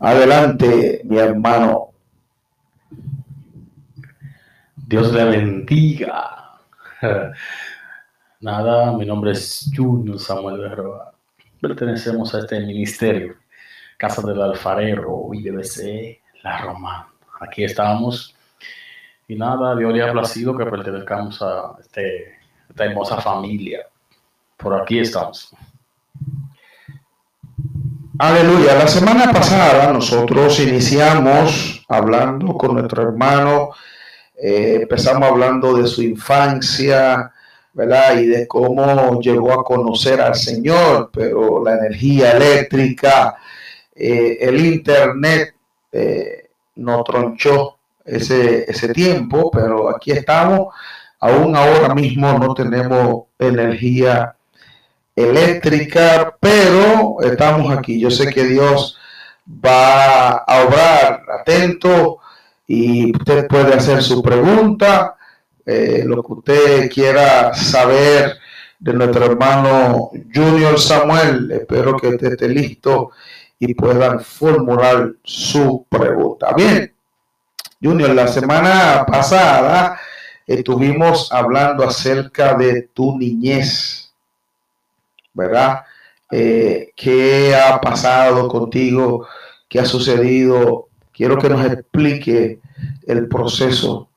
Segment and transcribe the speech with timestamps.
[0.00, 1.90] Adelante, mi hermano.
[4.76, 6.60] Dios le bendiga.
[8.40, 11.12] Nada, mi nombre es Junior Samuel Berroa.
[11.60, 13.34] Pertenecemos a este ministerio,
[13.96, 17.12] Casa del Alfarero, IBC, La Roma.
[17.40, 18.36] Aquí estamos.
[19.26, 22.36] Y nada, Dios le ha placido que pertenezcamos a este,
[22.70, 23.84] esta hermosa familia.
[24.56, 25.52] Por aquí estamos.
[28.20, 28.74] Aleluya.
[28.74, 33.70] La semana pasada nosotros iniciamos hablando con nuestro hermano,
[34.36, 37.32] eh, empezamos hablando de su infancia,
[37.72, 38.18] ¿verdad?
[38.18, 43.36] Y de cómo llegó a conocer al Señor, pero la energía eléctrica,
[43.94, 45.54] eh, el Internet
[45.92, 50.74] eh, no tronchó ese, ese tiempo, pero aquí estamos.
[51.20, 54.34] Aún ahora mismo no tenemos energía
[55.18, 57.98] eléctrica, pero estamos aquí.
[57.98, 58.96] Yo sé que Dios
[59.46, 62.18] va a obrar atento
[62.66, 65.16] y usted puede hacer su pregunta,
[65.66, 68.38] eh, lo que usted quiera saber
[68.78, 71.50] de nuestro hermano Junior Samuel.
[71.50, 73.10] Espero que usted esté listo
[73.58, 76.52] y puedan formular su pregunta.
[76.54, 76.94] Bien,
[77.82, 79.98] Junior, la semana pasada
[80.46, 84.07] estuvimos hablando acerca de tu niñez
[85.38, 85.84] ¿verdad?
[86.30, 89.26] Eh, ¿Qué ha pasado contigo?
[89.68, 90.88] ¿Qué ha sucedido?
[91.12, 92.60] Quiero que nos explique
[93.06, 94.10] el proceso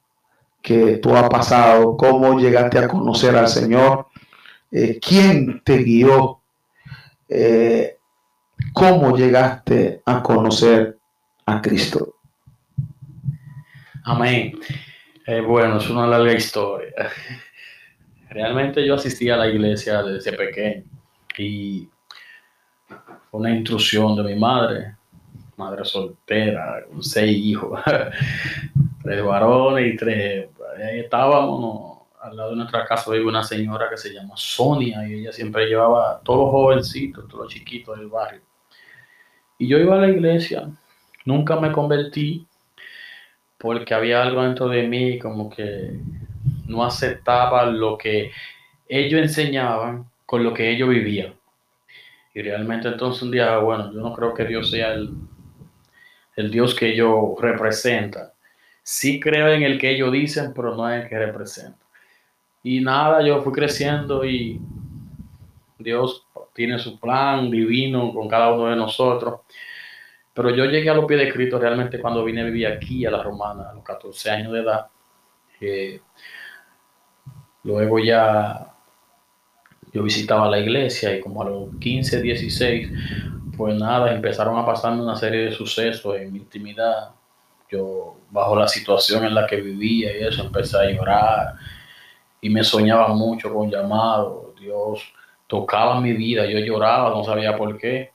[0.62, 4.08] que tú has pasado, cómo llegaste a conocer al Señor,
[4.72, 6.40] eh, quién te guió,
[7.30, 7.98] eh,
[8.74, 10.98] cómo llegaste a conocer
[11.46, 12.16] a Cristo.
[14.04, 14.60] Amén.
[15.48, 16.94] bueno, es una larga historia.
[18.30, 21.01] Realmente yo asistí a la iglesia desde pequeño
[21.38, 21.90] y
[23.32, 24.96] una intrusión de mi madre,
[25.58, 27.80] madre soltera, con seis hijos,
[29.04, 30.50] tres varones y tres.
[30.78, 35.20] Ahí estábamos, al lado de nuestra casa vive una señora que se llama Sonia y
[35.20, 38.42] ella siempre llevaba a todos los jovencitos, todos los chiquitos del barrio.
[39.58, 40.70] Y yo iba a la iglesia,
[41.26, 42.48] nunca me convertí
[43.58, 46.00] porque había algo dentro de mí como que
[46.66, 48.32] no aceptaba lo que
[48.88, 51.34] ellos enseñaban con lo que ellos vivían.
[52.34, 55.14] Y realmente entonces un día, bueno, yo no creo que Dios sea el,
[56.38, 58.30] el Dios que ellos representan.
[58.82, 61.86] Sí creo en el que ellos dicen, pero no en el que representan.
[62.64, 64.62] Y nada, yo fui creciendo y
[65.78, 69.42] Dios tiene su plan divino con cada uno de nosotros.
[70.34, 73.12] Pero yo llegué a los pies de Cristo realmente cuando vine a vivir aquí a
[73.12, 74.88] la Romana, a los 14 años de edad.
[75.60, 76.00] Eh,
[77.64, 78.71] luego ya
[79.94, 82.92] yo visitaba la iglesia y como a los 15, 16,
[83.58, 87.10] pues nada, empezaron a pasarme una serie de sucesos en mi intimidad.
[87.70, 91.56] Yo, bajo la situación en la que vivía y eso, empecé a llorar
[92.42, 94.56] y me soñaba mucho con llamados.
[94.60, 95.02] Dios
[95.48, 98.12] tocaba mi vida, yo lloraba, no sabía por qué.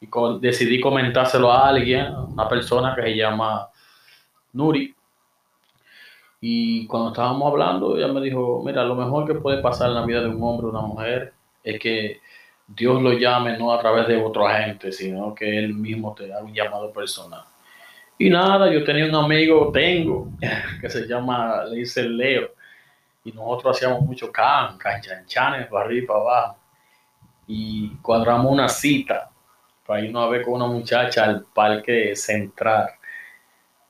[0.00, 0.08] Y
[0.40, 3.68] decidí comentárselo a alguien, una persona que se llama
[4.52, 4.94] Nuri,
[6.46, 10.04] y cuando estábamos hablando, ella me dijo, mira, lo mejor que puede pasar en la
[10.04, 11.32] vida de un hombre o una mujer
[11.62, 12.20] es que
[12.66, 16.42] Dios lo llame no a través de otro agente, sino que Él mismo te da
[16.42, 17.44] un llamado personal.
[18.18, 20.28] Y nada, yo tenía un amigo, tengo,
[20.82, 22.50] que se llama, le dice Leo,
[23.24, 26.58] y nosotros hacíamos mucho can, canchanchanes, para arriba y para abajo.
[27.46, 29.30] Y cuadramos una cita
[29.86, 32.90] para irnos a ver con una muchacha al parque central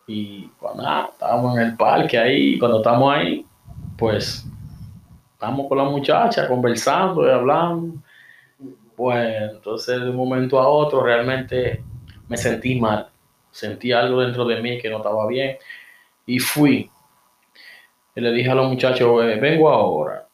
[0.07, 3.47] y cuando ah, estábamos en el parque ahí, cuando estamos ahí,
[3.97, 4.47] pues
[5.33, 7.97] estamos con la muchacha conversando y hablando.
[8.95, 11.83] Pues entonces de un momento a otro realmente
[12.29, 13.09] me sentí mal.
[13.51, 15.57] Sentí algo dentro de mí que no estaba bien.
[16.27, 16.91] Y fui.
[18.15, 20.27] Y le dije a los muchachos, vengo ahora.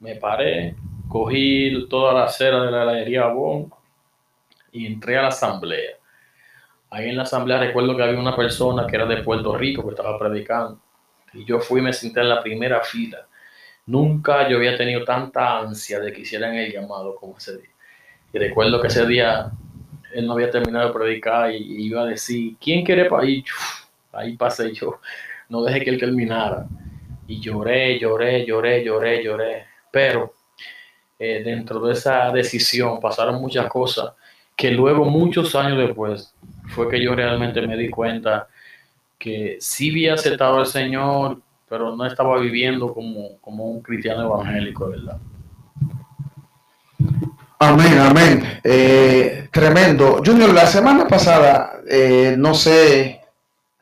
[0.00, 0.76] Me paré,
[1.08, 3.70] cogí toda la acera de la heladería Bon
[4.70, 5.97] y entré a la asamblea
[6.90, 9.90] ahí en la asamblea recuerdo que había una persona que era de Puerto Rico que
[9.90, 10.80] estaba predicando.
[11.34, 13.26] Y yo fui y me senté en la primera fila.
[13.86, 17.70] Nunca yo había tenido tanta ansia de que hicieran el llamado como ese día.
[18.32, 19.50] Y recuerdo que ese día
[20.12, 23.44] él no había terminado de predicar y, iba a decir, ¿quién quiere para ahí?
[24.12, 25.00] Ahí pasé yo,
[25.48, 26.66] no dejé que él terminara.
[27.26, 29.66] Y lloré, lloré, lloré, lloré, lloré.
[29.90, 30.34] Pero
[31.18, 34.12] eh, dentro de esa decisión pasaron muchas cosas
[34.58, 36.34] que luego, muchos años después,
[36.74, 38.48] fue que yo realmente me di cuenta
[39.16, 44.88] que sí había aceptado al Señor, pero no estaba viviendo como, como un cristiano evangélico,
[44.88, 45.18] ¿verdad?
[47.60, 48.60] Amén, amén.
[48.64, 50.20] Eh, tremendo.
[50.26, 53.20] Junior, la semana pasada, eh, no sé,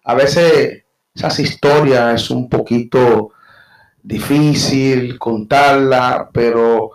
[0.05, 0.84] a veces
[1.14, 3.31] esas historias es un poquito
[4.02, 6.90] difícil contarla, pero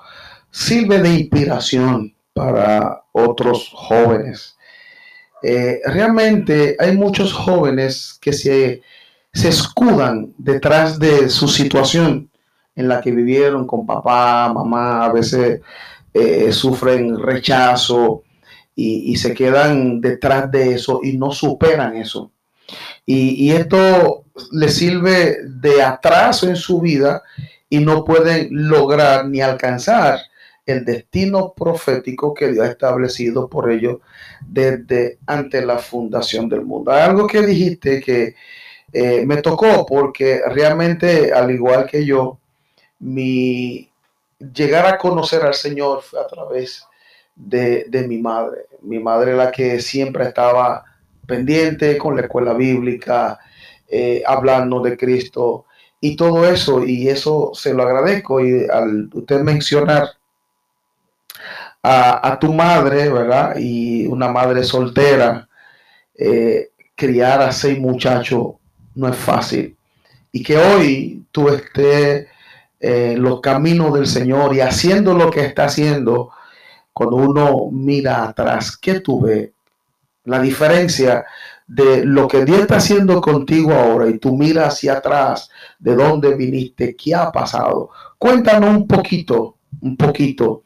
[0.51, 4.57] sirve de inspiración para otros jóvenes.
[5.43, 8.81] Eh, realmente hay muchos jóvenes que se,
[9.33, 12.29] se escudan detrás de su situación
[12.75, 15.61] en la que vivieron con papá, mamá, a veces
[16.13, 18.23] eh, sufren rechazo
[18.75, 22.31] y, se quedan detrás de eso y no superan eso.
[23.05, 27.21] Y, esto les sirve de atraso en su vida
[27.69, 30.19] y no pueden lograr ni alcanzar
[30.65, 33.99] el destino profético que Dios ha establecido por ellos
[34.41, 36.91] desde ante la fundación del mundo.
[36.91, 38.35] Hay algo que dijiste que
[38.93, 42.39] eh, me tocó porque realmente, al igual que yo,
[42.99, 43.89] mi,
[44.53, 46.85] llegar a conocer al Señor fue a través
[47.35, 48.65] de, mi madre.
[48.81, 50.83] Mi madre la que siempre estaba
[51.25, 53.39] pendiente con la escuela bíblica,
[53.87, 55.65] eh, hablando de Cristo
[55.99, 56.83] y todo eso.
[56.85, 58.39] Y eso se lo agradezco.
[58.43, 60.09] Y al usted mencionar
[61.83, 63.55] a, tu madre, ¿verdad?
[63.57, 65.47] Y una madre soltera,
[66.15, 68.53] eh, criar a seis muchachos
[68.95, 69.75] no es fácil.
[70.31, 72.27] Y que hoy tú estés
[72.79, 76.31] eh, los caminos del Señor y haciendo lo que está haciendo,
[76.93, 79.51] cuando uno mira atrás, ¿qué tú ves?
[80.25, 81.25] La diferencia
[81.65, 85.49] de lo que Dios está haciendo contigo ahora y tú miras hacia atrás,
[85.79, 87.89] de dónde viniste, qué ha pasado.
[88.17, 90.63] Cuéntanos un poquito, un poquito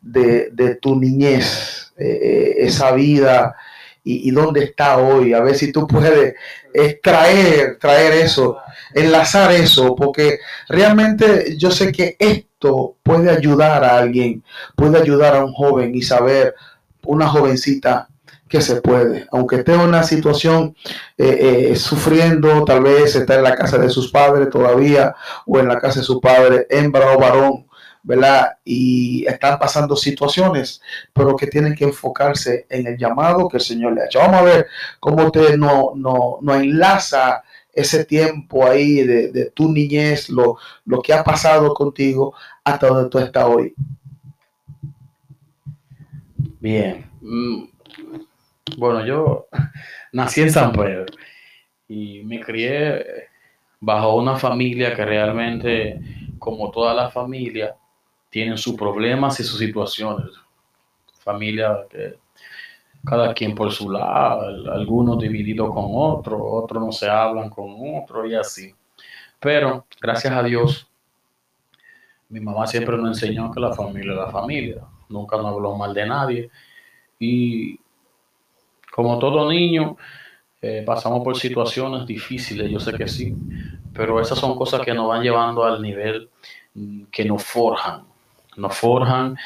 [0.00, 3.56] de, tu niñez, eh, esa vida
[4.04, 5.34] y, dónde está hoy.
[5.34, 6.34] A ver si tú puedes
[6.72, 8.58] extraer, traer eso,
[8.94, 10.38] enlazar eso, porque
[10.68, 14.42] realmente yo sé que esto puede ayudar a alguien,
[14.76, 16.54] puede ayudar a un joven y saber,
[17.04, 18.08] una jovencita,
[18.48, 20.74] que se puede, aunque esté en una situación
[21.18, 25.14] eh, eh, sufriendo, tal vez está en la casa de sus padres todavía
[25.46, 27.66] o en la casa de su padre, hembra o varón,
[28.08, 28.56] ¿verdad?
[28.64, 30.80] Y están pasando situaciones,
[31.12, 34.20] pero que tienen que enfocarse en el llamado que el Señor le ha hecho.
[34.20, 34.66] Vamos a ver
[34.98, 40.56] cómo usted no, no, no enlaza ese tiempo ahí de, tu niñez, lo,
[40.86, 42.34] lo que ha pasado contigo
[42.64, 43.74] hasta donde tú estás hoy.
[46.60, 47.10] Bien.
[47.20, 47.64] Mm,
[48.78, 49.48] bueno, yo
[50.12, 51.04] nací en San Pedro
[51.86, 53.04] y me crié
[53.80, 56.00] bajo una familia que realmente,
[56.38, 57.76] como toda la familia,
[58.30, 60.30] tienen sus problemas y sus situaciones.
[61.20, 62.18] Familia que
[63.04, 68.28] cada quien por su lado, algunos divididos con otros, otros no se hablan con otros
[68.28, 68.74] y así.
[69.40, 70.88] Pero gracias a Dios,
[72.28, 75.94] mi mamá siempre nos enseñó que la familia es la familia, nunca nos habló mal
[75.94, 76.50] de nadie.
[77.18, 77.78] Y
[78.92, 79.96] como todo niño,
[80.60, 83.34] eh, pasamos por situaciones difíciles, yo sé que sí,
[83.92, 86.28] pero esas son cosas que nos van llevando al nivel
[86.74, 88.04] mm, que nos forjan,
[88.58, 89.36] nos forjan,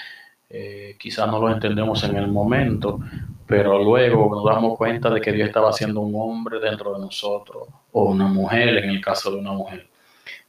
[0.49, 3.01] eh, quizás no lo entendemos en el momento,
[3.47, 7.69] pero luego nos damos cuenta de que Dios estaba haciendo un hombre dentro de nosotros,
[7.93, 9.89] o una mujer en el caso de una mujer.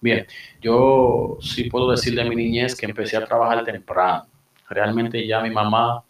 [0.02, 0.28] Bien,
[0.62, 4.26] yo sí puedo decir de mi niñez que empecé a trabajar temprano.
[4.70, 6.04] Realmente ya mi mamá,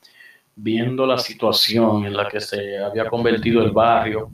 [0.56, 4.32] viendo la situación en la que se había convertido el barrio,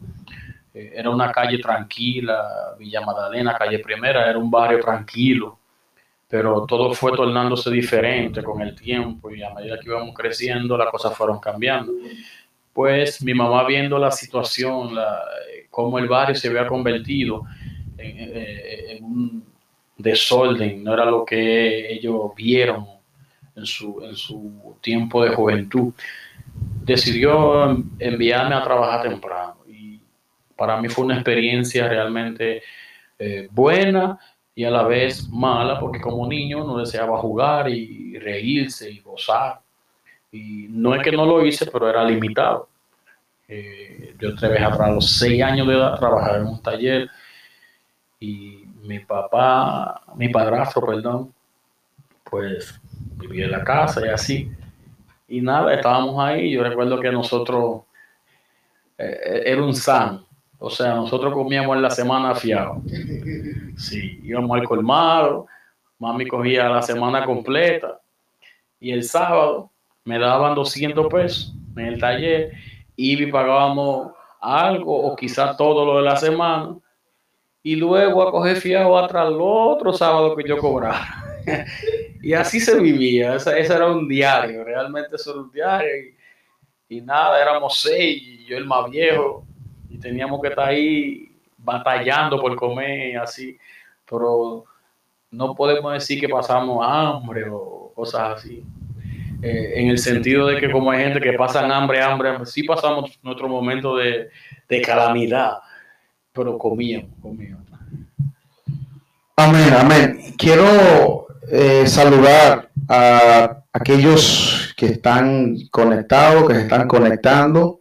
[0.73, 5.58] eh, era una calle tranquila, Villa Magdalena, calle Primera, era un barrio tranquilo,
[6.29, 10.91] pero todo fue tornándose diferente con el tiempo y a medida que íbamos creciendo las
[10.91, 11.91] cosas fueron cambiando.
[12.71, 15.23] Pues mi mamá viendo la situación, la,
[15.71, 17.45] cómo el barrio se había convertido
[17.97, 19.43] en, un
[19.97, 22.85] desorden, no era lo que ellos vieron
[23.55, 25.93] en su, en su tiempo de juventud,
[26.83, 29.55] decidió enviarme a trabajar temprano.
[29.67, 29.99] Y
[30.55, 32.61] para mí fue una experiencia realmente
[33.17, 34.19] eh, buena
[34.59, 39.61] y a la vez mala, porque como niño no deseaba jugar y reírse y gozar.
[40.33, 42.67] Y no es que no lo hice, pero era limitado.
[43.47, 47.09] Eh, yo trabajé a los seis años de edad, trabajar en un taller
[48.19, 51.33] y mi papá, mi padrastro, perdón,
[52.29, 52.81] pues
[53.15, 54.51] vivía en la casa y así.
[55.29, 56.51] Y nada, estábamos ahí.
[56.51, 57.83] Yo recuerdo que nosotros,
[58.97, 60.25] eh, era un san,
[60.59, 62.81] o sea, nosotros comíamos en la semana fiado.
[63.77, 65.47] Sí, íbamos al colmado,
[65.97, 68.01] mami cogía la semana completa
[68.79, 69.71] y el sábado
[70.03, 72.51] me daban 200 pesos en el taller
[72.97, 74.11] y pagábamos
[74.41, 76.75] algo o quizás todo lo de la semana
[77.63, 81.05] y luego a coger fiado atrás el otro sábado que yo cobraba.
[82.21, 85.89] Y así se vivía, ese, era un diario, realmente eso era un diario.
[86.89, 89.47] Y, y nada, éramos seis, y yo el más viejo,
[89.89, 93.57] y teníamos que estar ahí batallando por comer, así.
[94.09, 94.65] Pero
[95.31, 98.63] no podemos decir que pasamos hambre o cosas así.
[99.41, 102.63] Eh, en el sentido de que como hay gente que pasa hambre, hambre, hambre, sí
[102.63, 104.29] pasamos nuestro momento de,
[104.85, 105.53] calamidad,
[106.33, 107.65] pero comíamos, comíamos.
[109.37, 110.19] Amén, amén.
[110.37, 117.78] Quiero eh, saludar a aquellos que están conectados, que se están conectando,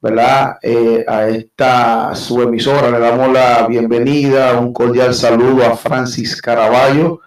[0.00, 0.58] ¿verdad?
[0.62, 7.20] Eh, a esta su emisora le damos la bienvenida, un cordial saludo a Francis Caraballo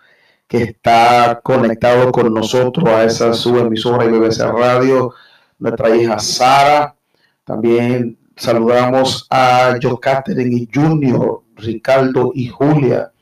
[0.51, 5.13] que está conectado con nosotros a esa subemisora y BBC Radio,
[5.59, 6.93] nuestra hija Sara.
[7.45, 13.13] También saludamos a Joe Catherine y Junior, Ricardo y Julia,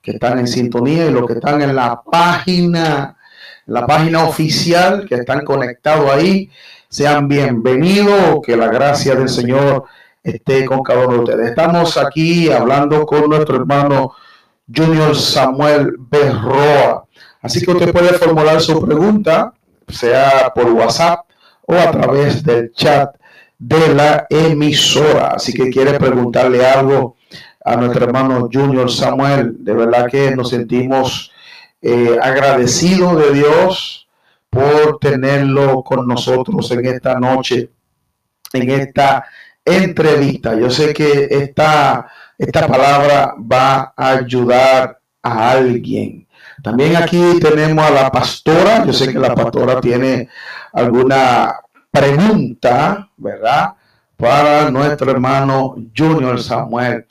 [0.00, 3.18] que están en sintonía y los que están en la página,
[3.66, 6.50] la página oficial, que están conectados ahí.
[6.90, 9.84] Sean bienvenidos, que la gracia del Señor
[10.22, 11.50] esté con cada uno de ustedes.
[11.50, 14.12] Estamos aquí hablando con nuestro hermano
[14.74, 17.04] Junior Samuel Berroa.
[17.42, 19.52] Así que usted puede formular su pregunta,
[19.86, 21.26] sea por WhatsApp
[21.66, 23.14] o a través del chat
[23.58, 25.32] de la emisora.
[25.36, 27.16] Así que quiere preguntarle algo
[27.62, 29.62] a nuestro hermano Junior Samuel.
[29.62, 31.32] De verdad que nos sentimos
[31.82, 34.07] eh, agradecidos de Dios
[34.50, 37.70] por tenerlo con nosotros en esta noche,
[38.52, 39.24] en esta
[39.64, 40.58] entrevista.
[40.58, 42.06] Yo sé que esta
[42.38, 46.26] esta palabra va a ayudar a alguien.
[46.62, 48.84] También aquí tenemos a la pastora.
[48.86, 50.28] Yo sé que la pastora tiene
[50.72, 51.56] alguna
[51.90, 53.74] pregunta, ¿verdad?
[54.16, 57.06] Para nuestro hermano Junior Samuel.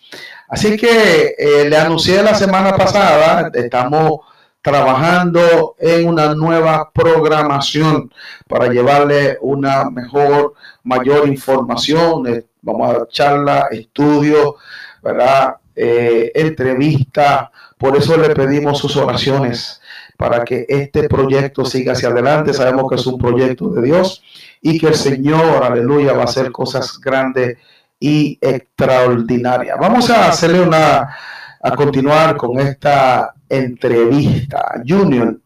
[0.48, 4.22] Así que eh, le anuncié la semana pasada, estamos
[4.68, 8.12] trabajando en una nueva programación
[8.50, 12.28] para llevarle una mejor, mayor información.
[12.28, 14.58] Eh, vamos a charla, estudio,
[15.02, 15.56] ¿verdad?
[15.74, 17.50] Eh, entrevista.
[17.78, 19.80] Por eso le pedimos sus oraciones
[20.18, 22.54] para que este proyecto siga hacia adelante.
[22.54, 24.22] Sabemos que es un proyecto de Dios
[24.62, 27.58] y que el Señor, aleluya, va a hacer cosas grandes
[28.02, 29.78] y extraordinarias.
[29.80, 31.16] Vamos a hacerle una,
[31.62, 34.82] a continuar con esta entrevista.
[34.88, 35.40] Junior,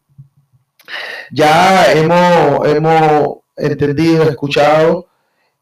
[1.30, 5.06] ya hemos, hemos entendido, escuchado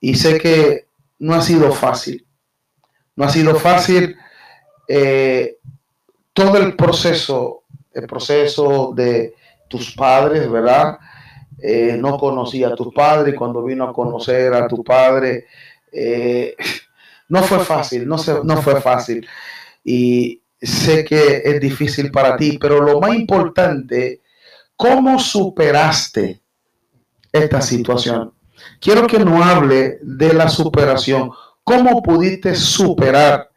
[0.00, 0.86] y sé que
[1.18, 2.26] no ha sido fácil.
[3.16, 4.16] No ha sido fácil
[4.88, 5.58] eh,
[6.32, 9.34] todo el proceso, el proceso de
[9.68, 10.98] tus padres, ¿verdad?
[11.62, 15.46] Eh, no conocía a tu padre cuando vino a conocer a tu padre,
[15.92, 16.56] eh,
[17.28, 19.26] no fue fácil, no, no fue fácil.
[19.84, 24.20] Y sé que es difícil para ti, pero lo más importante,
[24.76, 26.40] ¿cómo superaste
[27.32, 28.32] esta situación?
[28.80, 31.30] Quiero que no hable de la superación.
[31.64, 33.50] ¿Cómo pudiste superar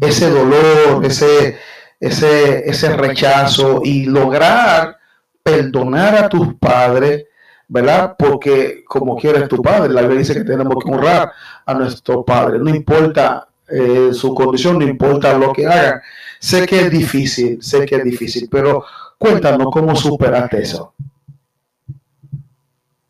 [0.00, 1.58] ese dolor, ese,
[1.98, 4.98] ese, ese rechazo y lograr
[5.42, 7.24] perdonar a tus padres?
[7.66, 8.14] ¿verdad?
[8.18, 11.32] Porque como quieres tu padre, la Biblia dice que tenemos que honrar
[11.64, 16.00] a nuestro padre, no importa eh, su condición, no importa lo que hagan.
[16.38, 18.84] Sé que es difícil, sé que es difícil, pero
[19.18, 20.94] cuéntanos cómo superaste eso.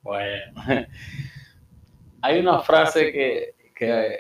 [0.03, 0.63] Bueno,
[2.23, 4.19] hay una frase que, que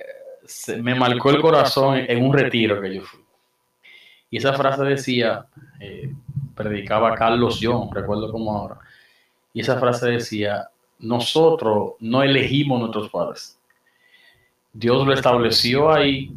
[0.80, 3.20] me marcó el corazón en un retiro que yo fui.
[4.30, 5.46] Y esa frase decía,
[5.78, 6.12] eh,
[6.54, 8.78] predicaba Carlos John, recuerdo como ahora,
[9.52, 13.58] y esa frase decía, nosotros no elegimos nuestros padres.
[14.74, 16.30] Dios lo estableció ahí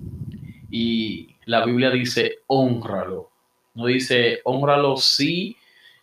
[0.72, 3.30] y la Biblia dice, honralo.
[3.74, 5.58] No dice, honralo si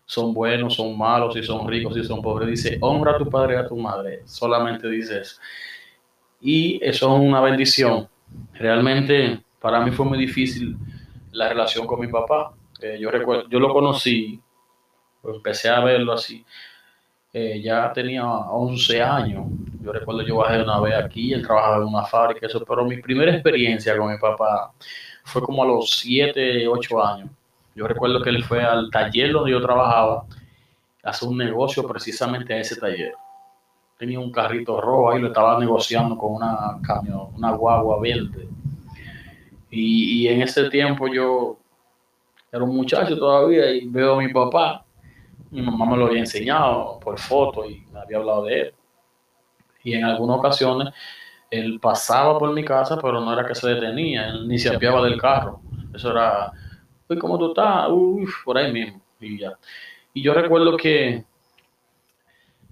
[0.05, 2.49] son buenos, son malos, si son ricos, si son pobres.
[2.49, 4.21] Dice, honra a tu padre y a tu madre.
[4.27, 5.41] Solamente dice eso
[6.45, 8.07] y eso es una bendición.
[8.53, 10.77] Realmente para mí fue muy difícil
[11.33, 12.55] la relación con mi papá.
[12.81, 14.39] Eh, yo recuerdo, yo lo conocí,
[15.25, 16.45] empecé a verlo así.
[17.35, 19.47] Eh, ya tenía 11 años.
[19.83, 22.97] Yo recuerdo yo bajé una vez aquí, él trabajaba en una fábrica, eso, pero mi
[23.03, 24.73] primera experiencia con mi papá
[25.25, 27.31] fue como a los 7, 8 años.
[27.75, 30.25] Yo recuerdo que él fue al taller donde yo trabajaba,
[31.03, 33.13] a hacer un negocio precisamente a ese taller
[33.97, 38.49] tenía un carrito rojo ahí, lo estaba negociando con una camión, una guagua verde.
[39.71, 41.59] Y, en ese tiempo yo
[42.53, 44.84] era un muchacho todavía y veo a mi papá.
[45.55, 48.75] Mi mamá me lo había enseñado por foto y me había hablado de él.
[49.85, 50.93] Y en algunas ocasiones
[51.49, 55.05] él pasaba por mi casa, pero no era que se detenía, él ni se apiaba
[55.05, 55.61] del carro.
[55.95, 56.51] Eso era,
[57.09, 57.89] uy, ¿cómo tú estás?
[57.89, 59.01] Uy, por ahí mismo.
[59.21, 59.57] Y ya.
[60.13, 61.25] Y yo recuerdo que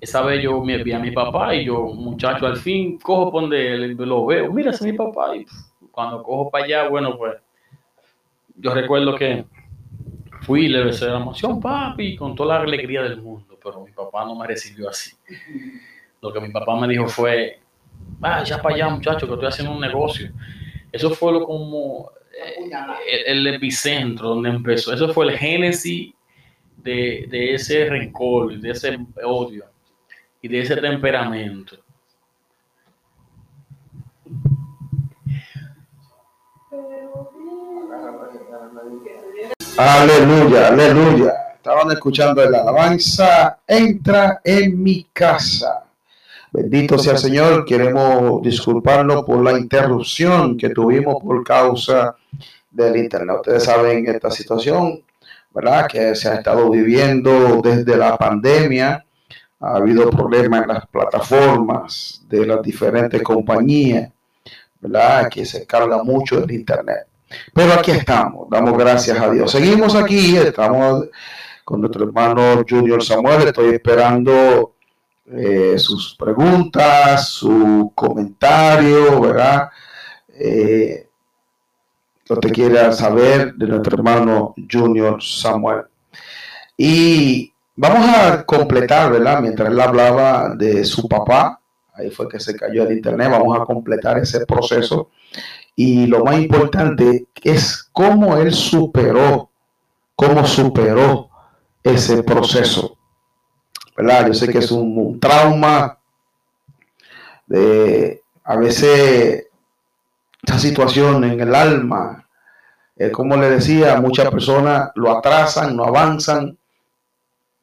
[0.01, 3.43] esa vez yo me vi a mi papá y yo, muchacho, al fin cojo por
[3.43, 5.37] donde él, lo veo, mira, ese es mi papá.
[5.37, 5.47] Y
[5.93, 7.37] cuando cojo para allá, bueno, pues
[8.57, 9.45] yo recuerdo que
[10.43, 13.93] fui y le besé la emoción, papi, con toda la alegría del mundo, pero mi
[13.93, 15.13] papá no me recibió así.
[16.21, 17.61] Lo que mi papá me dijo fue,
[18.21, 20.31] ah, ya para allá, muchacho, que estoy haciendo un negocio.
[20.91, 24.93] Eso fue lo como eh, el, epicentro donde empezó.
[24.93, 26.13] Eso fue el génesis
[26.77, 29.65] de, de ese rencor, de ese odio
[30.41, 31.77] y de ese temperamento.
[39.77, 41.33] Aleluya, aleluya.
[41.57, 43.59] Estaban escuchando la alabanza.
[43.67, 45.85] Entra en mi casa.
[46.53, 47.65] Bendito sea el Señor.
[47.65, 52.15] Queremos disculparnos por la interrupción que tuvimos por causa
[52.71, 53.37] del Internet.
[53.37, 55.03] Ustedes saben esta situación,
[55.55, 55.87] ¿verdad?
[55.87, 59.03] Que se ha estado viviendo desde la pandemia.
[59.61, 64.11] Ha habido problemas en las plataformas de las diferentes compañías,
[64.81, 65.31] ¿verdad?
[65.31, 67.07] Que se carga mucho del Internet.
[67.53, 69.51] Pero aquí estamos, damos gracias a Dios.
[69.51, 71.07] Seguimos aquí, estamos
[71.65, 73.49] con nuestro hermano Junior Samuel.
[73.49, 74.75] Estoy esperando
[75.27, 79.71] eh, sus preguntas, su comentario, ¿verdad?
[80.29, 81.09] Eh,
[82.29, 85.83] lo que quiera saber de nuestro hermano Junior Samuel.
[86.77, 89.41] Y vamos a completar, ¿verdad?
[89.41, 91.61] Mientras él hablaba de su papá,
[91.95, 95.11] ahí fue que se cayó el internet, vamos a completar ese proceso.
[95.75, 99.51] Y lo más importante es cómo él superó,
[100.15, 101.31] cómo superó
[101.83, 102.97] ese proceso.
[103.97, 104.29] ¿verdad?
[104.29, 105.99] Yo sé que es un, trauma
[107.47, 109.47] de a veces
[110.43, 112.27] esta situación en el alma,
[112.97, 116.59] eh, como le decía, muchas personas lo atrasan, no avanzan,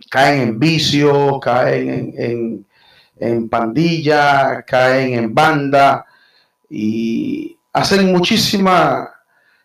[0.10, 2.68] caen en vicio, caen en, en,
[3.20, 6.06] en pandilla, caen en banda
[6.70, 9.10] y hacen muchísimas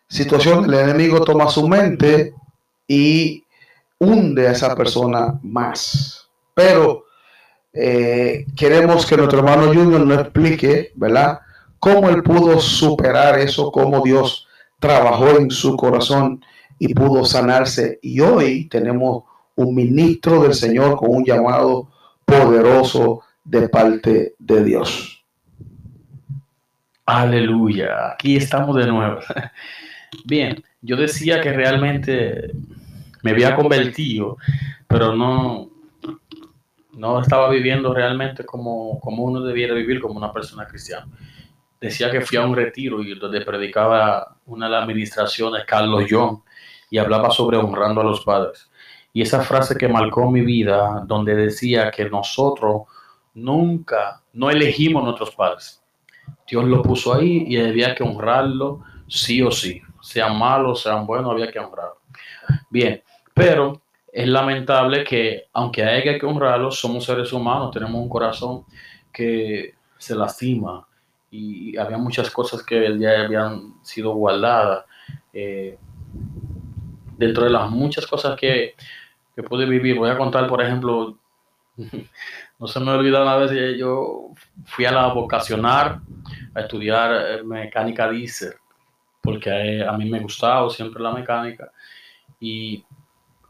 [0.09, 0.69] situaciones.
[0.69, 2.35] El enemigo toma su mente
[2.87, 3.45] y
[3.99, 6.29] hunde a esa persona más.
[6.55, 7.05] Pero
[7.73, 11.41] eh, queremos que nuestro hermano Junior nos explique, ¿verdad?
[11.79, 14.47] Cómo él pudo superar eso, cómo Dios
[14.79, 16.41] trabajó en su corazón
[16.79, 17.99] y pudo sanarse.
[18.01, 19.25] Y hoy tenemos
[19.57, 21.89] un ministro del Señor con un llamado
[22.25, 25.24] poderoso de parte de Dios.
[27.07, 29.21] Aleluya, aquí estamos de nuevo.
[30.25, 32.51] Bien, yo decía que realmente
[33.23, 34.39] me había convertido,
[34.89, 35.69] pero no,
[36.93, 41.07] no estaba viviendo realmente como, como uno debiera vivir como una persona cristiana.
[41.79, 46.43] Decía que fui a un retiro y donde predicaba una de las administraciones, Carlos John,
[46.89, 48.71] y hablaba sobre honrando a los padres.
[49.13, 52.85] Y esa frase que marcó mi vida, donde decía que nosotros
[53.35, 55.84] nunca, no elegimos nuestros padres.
[56.47, 59.81] Dios lo puso ahí y había que honrarlo sí o sí.
[60.01, 61.99] Sean malos, sean buenos, había que honrarlo.
[62.71, 63.03] Bien,
[63.33, 63.81] pero
[64.13, 68.65] es lamentable que, aunque haya que honrarlos, somos seres humanos, tenemos un corazón
[69.13, 70.87] que se lastima
[71.31, 74.85] y había muchas cosas que ya habían sido guardadas.
[75.33, 75.79] Eh,
[77.17, 78.75] dentro de las muchas cosas que,
[79.35, 81.19] que pude vivir, voy a contar, por ejemplo,
[82.59, 84.31] no se me olvida una vez, yo
[84.65, 86.01] fui a la vocacional
[86.55, 88.55] a estudiar mecánica diésel,
[89.21, 91.71] porque a mí me gustaba siempre la mecánica.
[92.41, 92.85] Y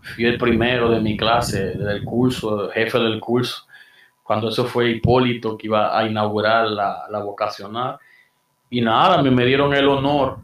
[0.00, 3.66] fui el primero de mi clase, del curso, jefe del curso,
[4.22, 7.98] cuando eso fue Hipólito que iba a inaugurar la, la vocacional.
[8.70, 10.38] Y nada, me, me dieron el honor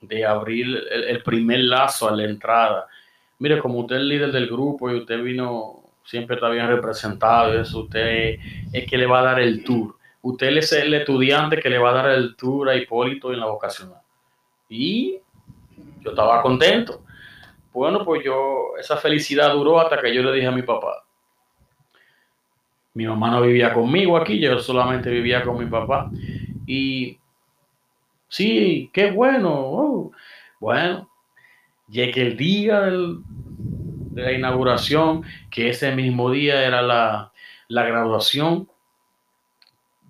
[0.00, 2.86] de abrir el, primer lazo a la entrada.
[3.38, 7.60] Mire, como usted es el líder del grupo y usted vino, siempre está bien representado,
[7.60, 8.38] eso usted
[8.72, 9.96] es que le va a dar el tour.
[10.22, 13.46] Usted es el estudiante que le va a dar el tour a Hipólito en la
[13.46, 14.00] vocacional.
[14.68, 15.18] Y
[16.00, 17.02] yo estaba contento.
[17.72, 21.04] Bueno, pues yo, esa felicidad duró hasta que yo le dije a mi papá.
[22.94, 26.10] Mi mamá no vivía conmigo aquí, yo solamente vivía con mi papá.
[26.66, 27.18] Y
[28.28, 29.70] sí, qué bueno.
[29.70, 30.12] Uh,
[30.58, 31.10] bueno,
[31.88, 32.88] llegué el día
[34.16, 37.32] de la inauguración, que ese mismo día era la,
[37.68, 38.68] la graduación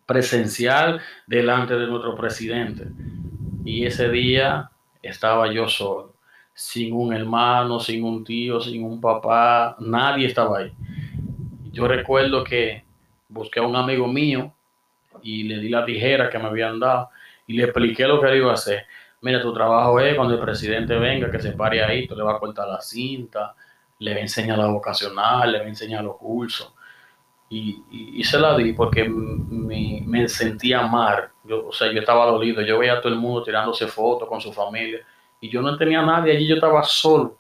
[0.07, 2.87] presencial delante de nuestro presidente.
[3.65, 4.71] Y ese día
[5.03, 6.15] estaba yo solo
[6.55, 10.73] sin un hermano, sin un tío, sin un papá, nadie estaba ahí.
[11.71, 12.83] Yo recuerdo que
[13.29, 14.55] busqué a un amigo mío
[15.21, 17.11] y le di la tijera que me habían dado
[17.47, 18.87] y le expliqué lo que él iba a hacer.
[19.21, 22.37] Mira, tu trabajo es cuando el presidente venga, que se pare ahí, tú le vas
[22.37, 23.55] a cortar la cinta,
[23.99, 26.73] le voy a enseñar la vocacional, le voy a enseñar los cursos.
[27.49, 31.31] Y, se la di porque me, me sentía mal.
[31.45, 32.61] Yo, o sea, yo estaba dolido.
[32.63, 35.01] Yo veía a todo el mundo tirándose fotos con su familia.
[35.41, 37.39] Y yo no tenía nadie allí, yo estaba solo.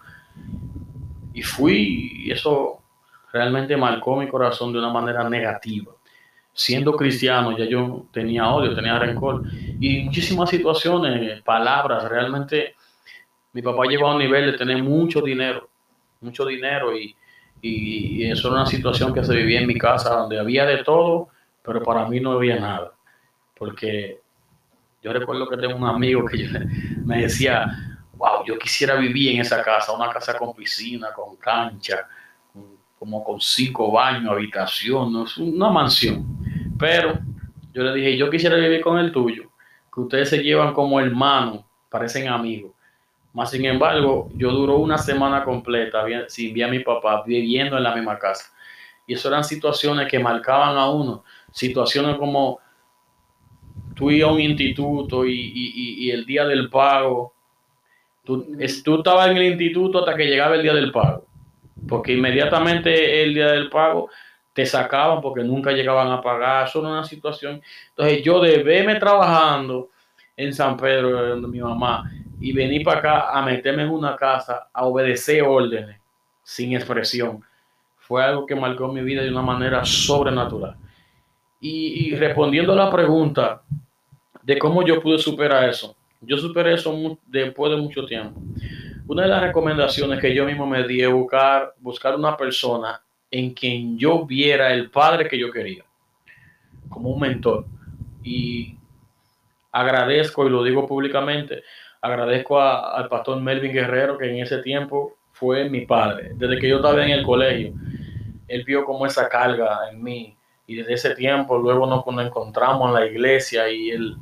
[1.33, 2.83] Y fui, y eso
[3.33, 5.92] realmente marcó mi corazón de una manera negativa.
[6.53, 9.42] Siendo cristiano, ya yo tenía odio, tenía rencor.
[9.81, 12.75] Y muchísimas situaciones, palabras, realmente
[13.53, 15.69] mi papá llegó a un nivel de tener mucho dinero,
[16.27, 17.17] mucho dinero y,
[17.62, 21.29] y, eso era una situación que se vivía en mi casa donde había de todo,
[21.62, 22.93] pero para mí no había nada.
[23.57, 24.21] Porque
[25.03, 26.49] yo recuerdo que tengo un amigo que
[27.05, 27.67] me decía,
[28.15, 32.07] wow, yo quisiera vivir en esa casa, una casa con piscina, con cancha,
[32.99, 35.27] como con cinco baños, habitación, ¿no?
[35.39, 36.27] una mansión.
[36.79, 37.19] Pero
[37.73, 39.51] yo le dije, yo quisiera vivir con el tuyo,
[39.93, 42.73] que ustedes se llevan como hermanos, parecen amigos.
[43.37, 47.83] Más sin embargo, yo duró una semana completa sin ver a mi papá viviendo en
[47.83, 48.51] la misma casa.
[49.07, 51.22] Y eso eran situaciones que marcaban a uno.
[51.53, 52.61] Situaciones como
[53.94, 57.35] tú ibas a un instituto y, el día del pago,
[58.25, 61.27] tú, tú estabas en el instituto hasta que llegaba el día del pago.
[61.87, 64.09] Porque inmediatamente el día del pago
[64.55, 66.68] te sacaban porque nunca llegaban a pagar.
[66.68, 67.61] Eso era una situación.
[67.90, 69.90] Entonces yo de verme trabajando
[70.38, 74.68] en San Pedro, donde mi mamá, y venir para acá a meterme en una casa,
[74.72, 75.99] a obedecer órdenes
[76.42, 77.42] sin expresión,
[77.99, 80.77] fue algo que marcó mi vida de una manera sobrenatural.
[81.61, 83.62] Y, respondiendo a la pregunta
[84.42, 88.40] de cómo yo pude superar eso, yo superé eso después de mucho tiempo.
[89.09, 93.53] Una de las recomendaciones que yo mismo me di es buscar, buscar una persona en
[93.55, 95.85] quien yo viera el padre que yo quería,
[96.88, 97.66] como un mentor.
[98.22, 98.77] Y
[99.72, 101.62] agradezco, y lo digo públicamente,
[102.00, 106.30] agradezco al pastor Melvin Guerrero, que en ese tiempo fue mi padre.
[106.35, 107.74] Desde que yo estaba en el colegio,
[108.48, 110.37] él vio como esa carga en mí.
[110.66, 114.16] Y desde ese tiempo, luego nos, encontramos en la iglesia y él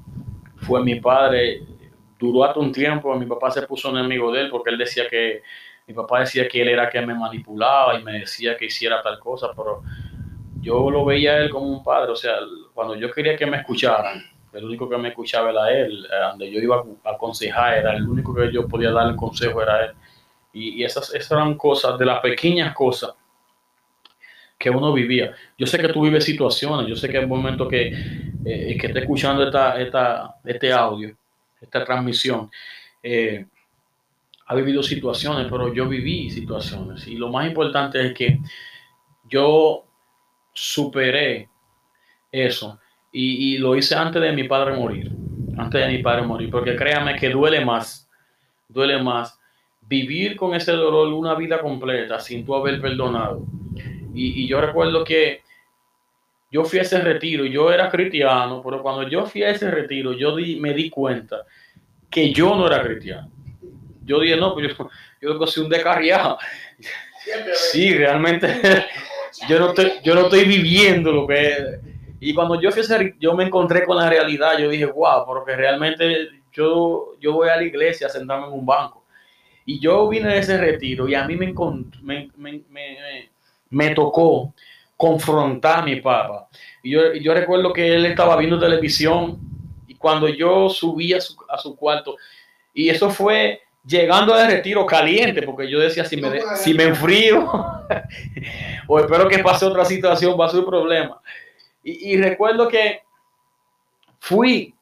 [0.56, 1.62] fue mi padre.
[2.18, 5.42] Duró hasta un tiempo, mi papá se puso enemigo de él porque él decía que,
[5.86, 9.18] mi papá decía que él era quien me manipulaba y me decía que hiciera tal
[9.18, 9.82] cosa, pero
[10.60, 12.10] yo lo veía a él como un padre.
[12.12, 12.36] O sea,
[12.72, 14.22] cuando yo quería que me escucharan,
[14.54, 18.08] el único que me escuchaba era él, eh, donde yo iba a aconsejar, era el
[18.08, 19.92] único que yo podía dar el consejo era él.
[20.52, 23.14] Y, esas, eran cosas, de las pequeñas cosas
[24.56, 25.34] que uno vivía.
[25.58, 27.88] Yo sé que tú vives situaciones, yo sé que en el momento que,
[28.44, 31.16] eh, que esté escuchando esta, esta, este audio,
[31.60, 32.48] esta transmisión,
[33.02, 33.46] eh,
[34.46, 37.08] ha vivido situaciones, pero yo viví situaciones.
[37.08, 38.38] Y lo más importante es que
[39.28, 39.84] yo
[40.52, 41.48] superé
[42.30, 42.78] eso
[43.16, 45.12] y, lo hice antes de mi padre morir,
[45.56, 48.10] antes de mi padre morir, porque créame que duele más,
[48.68, 49.38] duele más
[49.82, 53.46] vivir con ese dolor una vida completa sin tú haber perdonado.
[54.12, 55.42] Y, yo recuerdo que
[56.50, 60.12] yo fui a ese retiro, yo era cristiano, pero cuando yo fui a ese retiro,
[60.12, 61.44] yo me di cuenta
[62.10, 63.30] que yo no era cristiano.
[64.04, 64.88] Yo dije, no, pues yo,
[65.20, 66.36] yo soy un descarriado.
[67.70, 68.60] Sí, realmente
[69.48, 71.93] yo no, estoy, yo no estoy viviendo lo que
[72.24, 75.54] y cuando yo fui a yo me encontré con la realidad, yo dije, wow, porque
[75.54, 79.04] realmente yo, yo voy a la iglesia a sentarme en un banco.
[79.66, 81.52] Y yo vine de ese retiro y a mí me,
[82.02, 83.30] me, me,
[83.68, 84.54] me tocó
[84.96, 86.48] confrontar a mi papá.
[86.82, 89.38] Y yo, yo, recuerdo que él estaba viendo televisión
[89.86, 92.16] y cuando yo subí a su, a su cuarto,
[92.72, 97.50] y eso fue llegando al retiro caliente, porque yo decía, si me, si me enfrío
[98.88, 101.20] o espero que pase otra situación, va a ser problema.
[101.84, 103.02] Y, recuerdo que
[104.18, 104.74] fui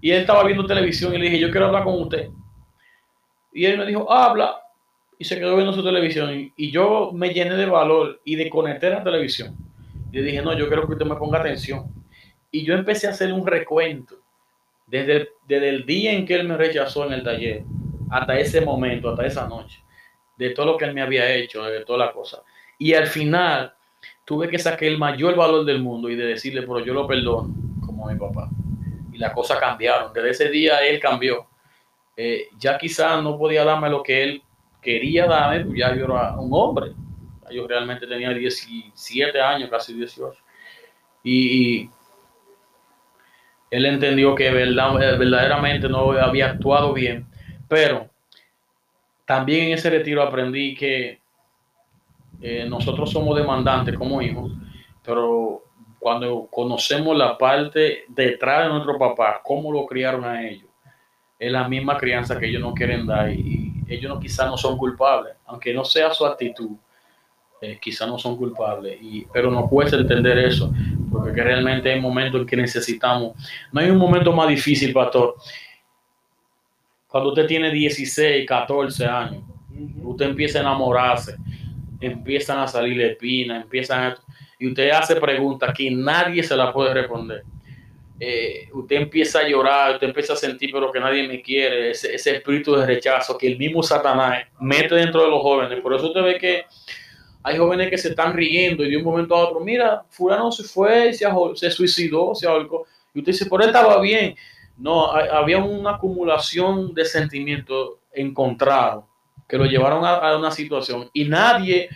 [0.00, 2.30] y él estaba viendo televisión y le dije, yo quiero hablar con usted.
[3.52, 4.62] Y él me dijo, habla.
[5.18, 6.52] Y se quedó viendo su televisión.
[6.56, 9.56] Y, yo me llené de valor y de conectar la televisión.
[10.12, 11.92] Y le dije, no, yo quiero que usted me ponga atención.
[12.52, 14.16] Y yo empecé a hacer un recuento
[14.86, 17.64] desde desde el día en que él me rechazó en el taller
[18.10, 19.82] hasta ese momento, hasta esa noche,
[20.36, 22.42] de todo lo que él me había hecho, de toda la cosa.
[22.78, 23.74] Y al final
[24.28, 27.48] tuve que sacar el mayor valor del mundo y de decirle, pero yo lo perdono,
[27.80, 28.50] como mi papá.
[29.10, 30.12] Y las cosas cambiaron.
[30.12, 31.46] Desde ese día él cambió.
[32.14, 34.42] Eh, ya quizás no podía darme lo que él
[34.82, 36.92] quería darme, pues ya yo era un hombre.
[37.50, 40.38] Yo realmente tenía 17 años, casi 18.
[41.24, 41.88] Y,
[43.70, 47.26] él entendió que verdad, verdaderamente no había actuado bien.
[47.66, 48.10] Pero
[49.24, 51.18] también en ese retiro aprendí que
[52.40, 54.52] eh, nosotros somos demandantes como hijos,
[55.02, 55.64] pero
[55.98, 60.68] cuando conocemos la parte detrás de nuestro papá, cómo lo criaron a ellos,
[61.38, 65.34] es la misma crianza que ellos no quieren dar y, ellos quizás no son culpables,
[65.46, 66.72] aunque no sea su actitud,
[67.58, 70.70] eh, quizás no son culpables, y, pero nos cuesta entender eso,
[71.10, 73.32] porque realmente hay momentos en que necesitamos,
[73.72, 75.36] no hay un momento más difícil, pastor,
[77.08, 79.42] cuando usted tiene 16, 14 años,
[80.02, 81.36] usted empieza a enamorarse,
[82.00, 84.18] empiezan a salir espinas, empiezan a,
[84.58, 87.42] y usted hace preguntas que nadie se la puede responder.
[88.20, 92.14] Eh, usted empieza a llorar, usted empieza a sentir pero que nadie me quiere, ese,
[92.14, 95.80] ese, espíritu de rechazo que el mismo Satanás mete dentro de los jóvenes.
[95.80, 96.64] Por eso usted ve que
[97.44, 100.64] hay jóvenes que se están riendo y de un momento a otro, mira, fulano se
[100.64, 102.86] fue, se, se suicidó, se algo.
[103.14, 104.34] Y usted dice, por él estaba bien.
[104.76, 109.04] No, había una acumulación de sentimientos encontrados
[109.48, 111.88] que lo llevaron a, una situación y nadie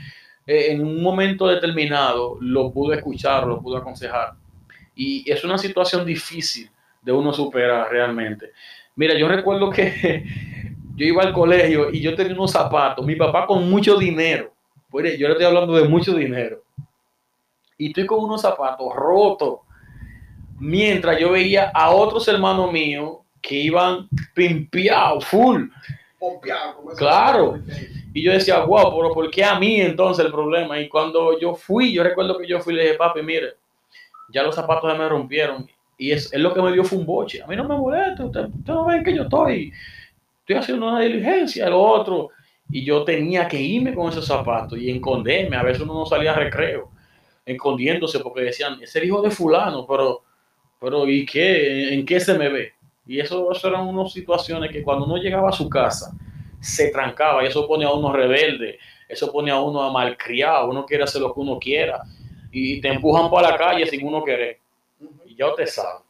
[0.46, 4.32] eh, en un momento determinado lo pudo escuchar, lo pudo aconsejar.
[4.94, 6.70] Y es una situación difícil
[7.02, 8.52] de uno superar realmente.
[8.96, 10.24] Mira, yo recuerdo que
[10.96, 14.52] yo iba al colegio y yo tenía unos zapatos, mi papá con mucho dinero,
[14.90, 16.62] pues yo le estoy hablando de mucho dinero,
[17.78, 19.60] y estoy con unos zapatos rotos
[20.58, 25.64] mientras yo veía a otros hermanos míos que iban pimpeados, full.
[26.96, 27.58] Claro.
[28.14, 30.78] Y yo decía, wow, pero ¿por qué a mí entonces el problema?
[30.80, 33.54] Y cuando yo fui, yo recuerdo que yo fui y le dije, papi, mire,
[34.28, 35.66] ya los zapatos se me rompieron.
[35.96, 37.42] Y es, es lo que me dio fue un boche.
[37.42, 39.72] A mí no me molesta, usted, no ve que yo estoy,
[40.40, 42.30] estoy haciendo una diligencia, lo otro.
[42.70, 45.56] Y yo tenía que irme con esos zapatos y esconderme.
[45.56, 46.90] A veces uno no salía a recreo,
[47.44, 50.22] escondiéndose porque decían, es hijo de fulano, pero
[50.82, 51.94] pero ¿y qué?
[51.94, 52.72] ¿En qué se me ve?
[53.06, 56.12] Y eso, eran unas situaciones que cuando uno llegaba a su casa,
[56.60, 60.86] se trancaba y eso pone a uno rebelde, eso pone a uno a malcriado, uno
[60.86, 62.02] quiere hacer lo que uno quiera
[62.52, 64.58] y te empujan para la calle sin uno querer.
[65.26, 66.00] Y ya te sabe.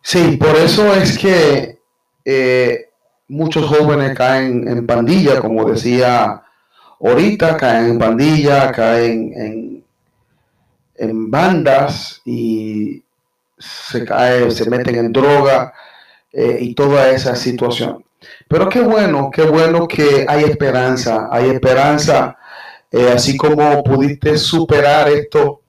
[0.00, 1.78] Sí, por eso es que
[2.24, 2.88] eh,
[3.28, 6.42] muchos jóvenes caen en pandilla, como decía
[7.00, 9.84] ahorita, caen en pandilla, caen en,
[10.96, 13.03] en bandas y
[13.88, 15.72] se cae, se meten en droga
[16.32, 18.04] eh, y toda esa situación.
[18.48, 22.36] Pero qué bueno, qué bueno que hay esperanza, hay esperanza,
[22.90, 25.62] eh, así como pudiste superar esto,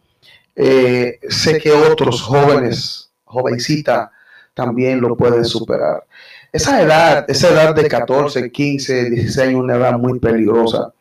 [0.56, 4.12] eh, sé que otros jóvenes, jovencita,
[4.54, 6.04] también lo pueden superar.
[6.52, 10.94] Esa edad, esa edad de 14, 15, 16, una edad muy peligrosa.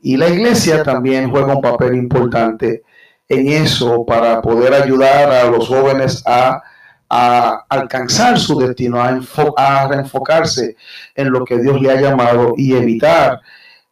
[0.00, 2.82] Y la iglesia también juega un papel importante
[3.28, 6.62] en eso para poder ayudar a los jóvenes a,
[7.68, 9.20] alcanzar su destino, a,
[9.56, 10.76] a, reenfocarse
[11.14, 13.40] en lo que Dios le ha llamado y evitar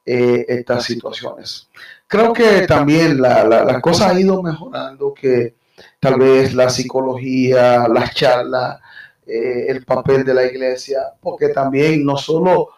[0.04, 1.68] eh, estas situaciones.
[2.08, 5.54] Creo que también la, la, cosa ha ido mejorando, que
[6.00, 8.80] tal vez la psicología, las charlas,
[9.24, 12.70] eh, el papel de la iglesia, porque también no solo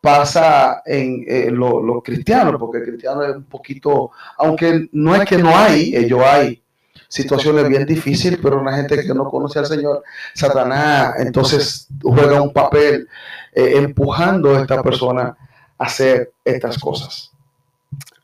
[0.00, 5.38] pasa en eh, los cristianos, porque el cristiano es un poquito, aunque no es que
[5.38, 6.62] no hay, ellos hay
[7.08, 12.52] situaciones bien difíciles, pero una gente que no conoce al Señor, Satanás, entonces juega un
[12.52, 13.08] papel
[13.52, 15.36] eh, empujando a esta persona
[15.78, 17.30] a hacer estas cosas.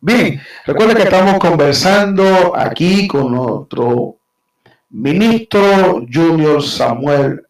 [0.01, 4.17] Bien, recuerda que estamos conversando aquí con nuestro
[4.91, 7.46] ministro Junior Samuel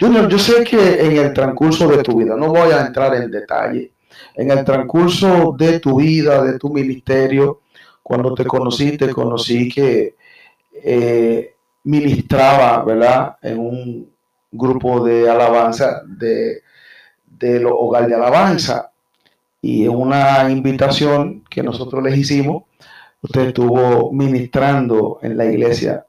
[0.00, 3.30] Junior, yo sé que en el transcurso de tu vida, no voy a entrar en
[3.30, 3.92] detalle,
[4.34, 7.60] en el transcurso de tu vida, de tu ministerio,
[8.02, 10.16] cuando te conocí, te conocí que
[10.72, 13.36] eh, ministraba, ¿verdad?
[13.42, 14.12] En un
[14.50, 16.62] grupo de alabanza de,
[17.26, 18.92] de los hogar de alabanza.
[19.60, 22.64] Y en una invitación que nosotros les hicimos,
[23.20, 26.06] usted estuvo ministrando en la iglesia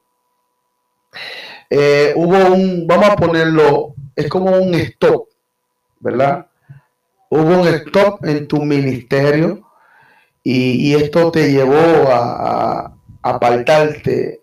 [1.70, 5.28] eh, hubo un, vamos a ponerlo, es como un stop,
[6.00, 6.48] ¿verdad?
[7.30, 9.62] Hubo un stop en tu ministerio
[10.44, 14.42] y, esto te llevó a, apartarte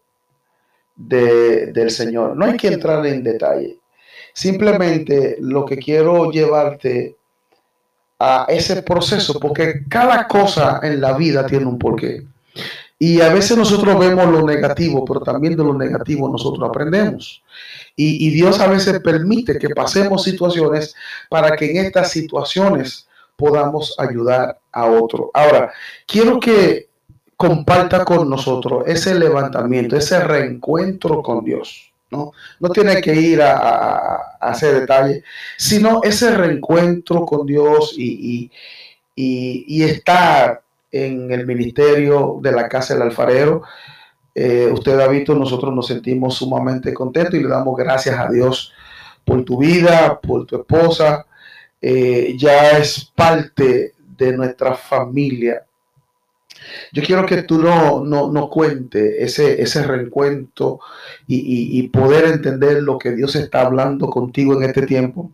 [0.94, 2.36] del Señor.
[2.36, 3.80] No hay que entrar en detalle.
[4.32, 7.16] Simplemente lo que quiero llevarte
[8.18, 12.22] a ese proceso, porque cada cosa en la vida tiene un porqué.
[12.98, 17.42] Y a veces nosotros vemos lo negativo, pero también de lo negativo nosotros aprendemos.
[17.94, 20.94] Y, Dios a veces permite que pasemos situaciones
[21.28, 23.06] para que en estas situaciones
[23.36, 25.30] podamos ayudar a otro.
[25.34, 25.72] Ahora,
[26.06, 26.88] quiero que
[27.36, 31.92] comparta con nosotros ese levantamiento, ese reencuentro con Dios.
[32.10, 35.22] No, no tiene que ir a, hacer detalles,
[35.58, 38.50] sino ese reencuentro con Dios y,
[39.14, 40.62] y, y estar
[40.96, 43.62] en el ministerio de la Casa del Alfarero.
[44.34, 48.72] Eh, usted ha visto, nosotros nos sentimos sumamente contentos y le damos gracias a Dios
[49.24, 51.26] por tu vida, por tu esposa,
[51.80, 55.64] eh, ya es parte de nuestra familia.
[56.92, 60.80] Yo quiero que tú no, no, no cuentes ese, ese reencuentro
[61.26, 65.30] y, poder entender lo que Dios está hablando contigo en este tiempo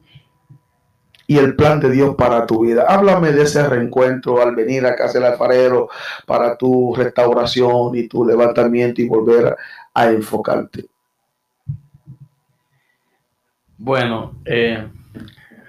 [1.32, 2.84] y el plan de Dios para tu vida.
[2.86, 5.88] Háblame de ese reencuentro al venir a casa del alfarero
[6.26, 9.56] para tu restauración y tu levantamiento y volver
[9.94, 10.84] a, enfocarte.
[13.78, 14.86] Bueno, eh,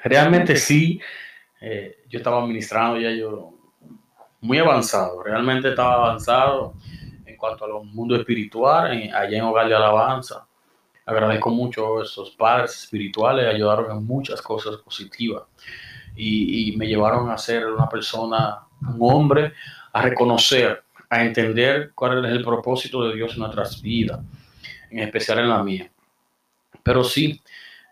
[0.03, 0.99] realmente sí,
[1.61, 3.53] eh, yo estaba ministrando ya yo
[4.41, 6.73] muy avanzado, realmente estaba avanzado
[7.25, 10.45] en cuanto a mundo espiritual, allá en Hogar de Alabanza.
[11.05, 15.43] Agradezco mucho a esos padres espirituales, ayudaron en muchas cosas positivas
[16.15, 19.53] y, me llevaron a ser una persona, un hombre,
[19.91, 24.21] a reconocer, a entender cuál es el propósito de Dios en nuestras vidas,
[24.89, 25.91] en especial en la mía.
[26.81, 27.41] Pero sí,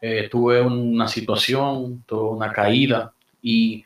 [0.02, 3.84] eh, tuve una situación, tuve una caída y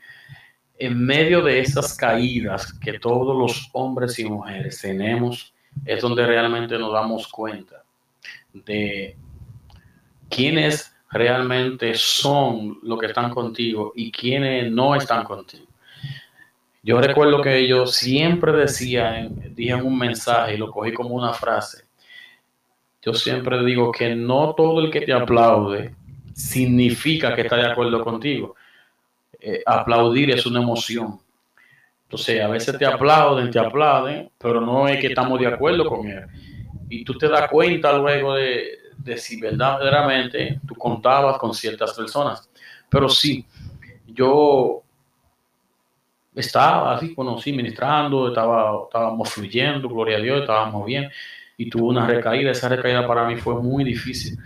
[0.78, 5.52] en medio de esas caídas que todos los hombres y mujeres tenemos,
[5.84, 7.85] es donde realmente nos damos cuenta
[8.64, 9.16] de
[10.28, 15.66] quiénes realmente son los que están contigo y quiénes no están contigo.
[16.82, 21.84] Yo recuerdo que yo siempre decía, dije un mensaje y lo cogí como una frase.
[23.02, 25.94] Yo siempre digo que no todo el que te aplaude
[26.32, 28.54] significa que está de acuerdo contigo.
[29.40, 31.18] Eh, aplaudir es una emoción.
[32.04, 36.06] Entonces, a veces te aplauden, te aplauden, pero no es que estamos de acuerdo con
[36.06, 36.24] él.
[36.88, 42.48] Y tú te das cuenta luego de, de si verdaderamente tú contabas con ciertas personas.
[42.88, 43.44] Pero sí,
[44.06, 44.82] yo
[46.34, 51.10] estaba así, sí, ministrando, estaba, estábamos fluyendo, gloria a Dios, estábamos bien,
[51.56, 52.50] y tuve una recaída.
[52.50, 54.38] Esa recaída para mí fue muy difícil.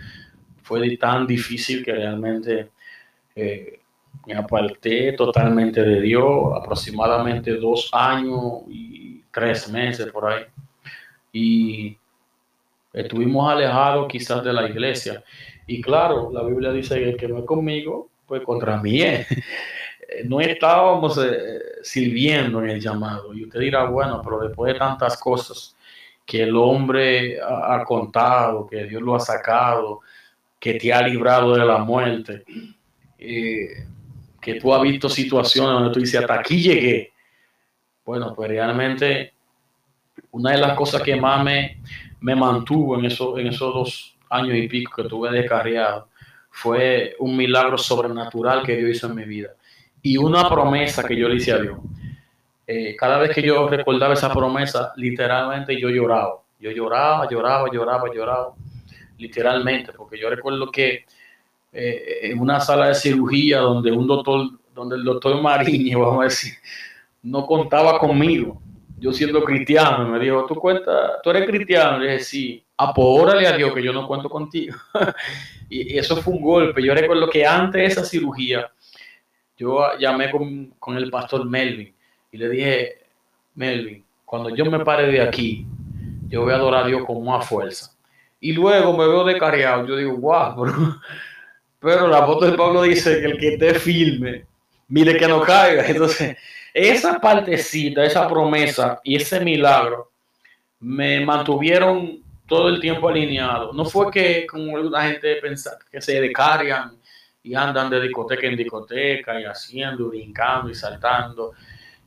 [0.63, 2.69] Fue tan difícil que realmente
[3.35, 3.79] eh,
[4.25, 10.43] me aparté totalmente de Dios, aproximadamente dos años y tres meses por ahí.
[11.33, 11.97] Y
[12.93, 15.23] estuvimos alejados quizás de la iglesia.
[15.67, 19.27] Y claro, la Biblia dice que el que no es conmigo, pues contra mí es.
[20.25, 23.33] No estábamos eh, sirviendo en el llamado.
[23.33, 25.73] Y usted dirá, bueno, pero después de tantas cosas
[26.25, 30.01] que el hombre ha, contado, que Dios lo ha sacado,
[30.59, 32.43] que te ha librado de la muerte,
[33.17, 33.85] eh,
[34.41, 37.13] que tú has visto situaciones donde tú dices, hasta aquí llegué.
[38.05, 39.33] Bueno, pues realmente
[40.31, 41.81] una de las cosas que más me,
[42.21, 46.07] me mantuvo en, eso, en esos dos años y pico que tuve descarriado
[46.49, 49.49] fue un milagro sobrenatural que Dios hizo en mi vida
[50.01, 51.77] y una promesa que yo le hice a Dios.
[52.67, 56.35] Eh, cada vez que yo recordaba esa promesa, literalmente yo lloraba.
[56.59, 58.53] Yo lloraba, lloraba, lloraba, lloraba,
[59.17, 61.05] literalmente, porque yo recuerdo que
[61.73, 66.23] eh, en una sala de cirugía donde un doctor, donde el doctor Mariño, vamos a
[66.25, 66.53] decir,
[67.23, 68.61] no contaba conmigo,
[69.01, 71.97] yo siendo cristiano, me dijo, ¿tú cuentas, tú eres cristiano?
[71.97, 74.77] Le dije, sí, apórale a Dios que yo no cuento contigo.
[75.69, 76.83] y, eso fue un golpe.
[76.83, 78.71] Yo recuerdo que antes de esa cirugía,
[79.57, 81.91] yo llamé con, con el pastor Melvin
[82.31, 82.99] y le dije,
[83.55, 85.65] Melvin, cuando yo me pare de aquí,
[86.27, 87.97] yo voy a adorar a Dios con más fuerza.
[88.39, 91.01] Y luego me veo descarriado, yo digo, guau, pero,
[91.79, 94.45] pero la foto de Pablo dice que el que esté firme,
[94.89, 95.87] mire que no caiga.
[95.87, 96.37] Entonces,
[96.73, 100.11] esa partecita, esa promesa y ese milagro
[100.79, 103.71] me mantuvieron todo el tiempo alineado.
[103.73, 106.97] No fue que como la gente pensa que se descargan
[107.43, 111.53] y andan de discoteca en discoteca y haciendo, brincando y saltando.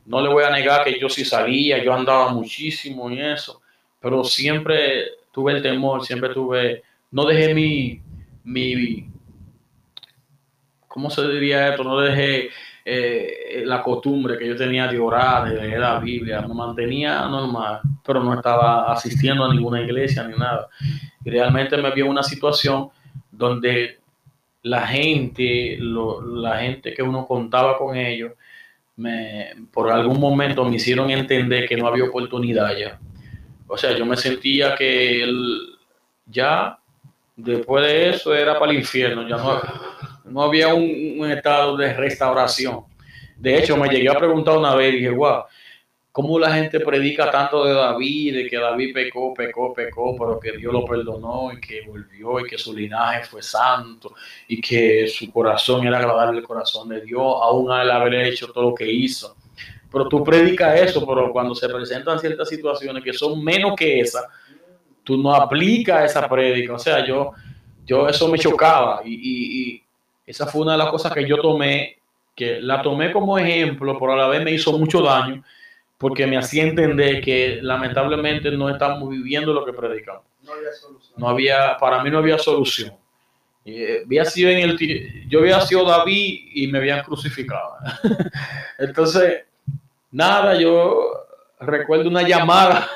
[0.05, 3.61] No le voy a negar que yo sí salía, yo andaba muchísimo en eso,
[3.99, 7.99] pero siempre tuve el temor, siempre tuve, no dejé mi,
[8.43, 9.09] mi,
[10.87, 11.83] ¿cómo se diría esto?
[11.83, 12.49] No dejé
[12.87, 17.81] eh, la costumbre que yo tenía de orar, de leer la Biblia, me mantenía normal,
[18.05, 20.67] pero no estaba asistiendo a ninguna iglesia ni nada.
[21.23, 22.89] Y realmente me vio una situación
[23.31, 23.97] donde
[24.61, 28.33] la gente, la gente que uno contaba con ellos,
[28.97, 32.99] me, por algún momento me hicieron entender que no había oportunidad ya.
[33.67, 35.27] O sea, yo me sentía que
[36.27, 36.77] ya
[37.35, 39.59] después de eso era para el infierno, ya no,
[40.25, 42.81] no había un, estado de restauración.
[43.37, 45.43] De hecho, me llegué a preguntar una vez dije, wow,
[46.11, 50.57] ¿cómo la gente predica tanto de David, de que David pecó, pecó, pecó, pero que
[50.57, 54.13] Dios lo perdonó y que volvió y que su linaje fue santo
[54.47, 58.69] y que su corazón era agradable el corazón de Dios, aún al haber hecho todo
[58.69, 59.35] lo que hizo?
[59.91, 64.27] Pero tú predicas eso, pero cuando se presentan ciertas situaciones que son menos que esa,
[65.03, 66.73] tú no aplicas esa prédica.
[66.73, 67.31] O sea, yo,
[67.85, 69.84] yo eso me chocaba y
[70.25, 71.97] esa fue una de las cosas que yo tomé
[72.35, 75.41] que la tomé como ejemplo, pero a la vez me hizo mucho daño
[75.97, 80.23] porque me hacía entender que lamentablemente no estamos viviendo lo que predicamos.
[80.43, 81.13] No había solución.
[81.15, 82.93] No había, para mí no había solución.
[83.63, 87.77] Eh, había sido en el, yo había sido David y me habían crucificado.
[88.77, 89.45] Entonces,
[90.11, 91.25] nada, yo
[91.61, 92.87] recuerdo una llamada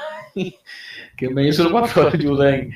[1.18, 2.72] que me hizo el pastor Juden,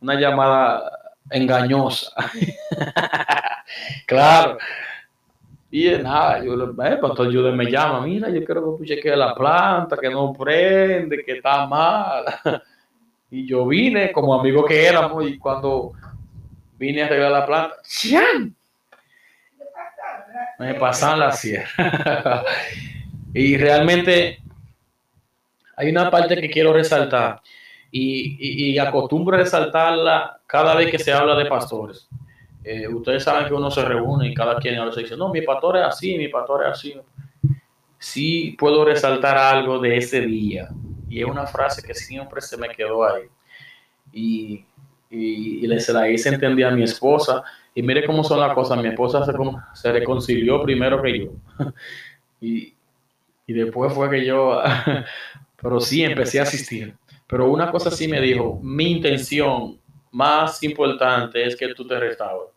[0.00, 2.12] una llamada engañosa.
[4.06, 4.58] claro.
[5.70, 9.96] Y nada, yo le eh, pastor me llama, mira, yo quiero que cheque la planta,
[9.96, 12.24] que no prende, que está mal.
[13.30, 15.90] Y yo vine como amigo que éramos y cuando
[16.78, 17.74] vine a arreglar la planta,
[20.60, 22.44] me pasan la sierra.
[23.34, 24.38] y realmente
[25.76, 27.40] hay una parte que quiero resaltar
[27.96, 32.08] y, y, acostumbro a resaltarla cada vez que se habla de pastores.
[32.64, 35.76] Eh, ustedes saben que uno se reúne y cada quien se dice, no, mi pastor
[35.76, 36.94] es así, mi pastor es así.
[37.96, 40.70] Sí puedo resaltar algo de ese día
[41.08, 43.28] y es una frase que siempre se me quedó ahí.
[44.12, 44.64] Y,
[45.08, 47.44] y, y se la hice entender a mi esposa
[47.76, 48.76] y mire cómo son las cosas.
[48.82, 49.32] Mi esposa se,
[49.72, 51.30] se reconcilió primero que yo.
[52.40, 52.74] y,
[53.46, 54.60] y después fue que yo
[55.64, 56.94] pero sí empecé a asistir.
[57.26, 59.80] Pero una cosa sí me dijo, mi intención
[60.12, 62.50] más importante es que tú te restaures.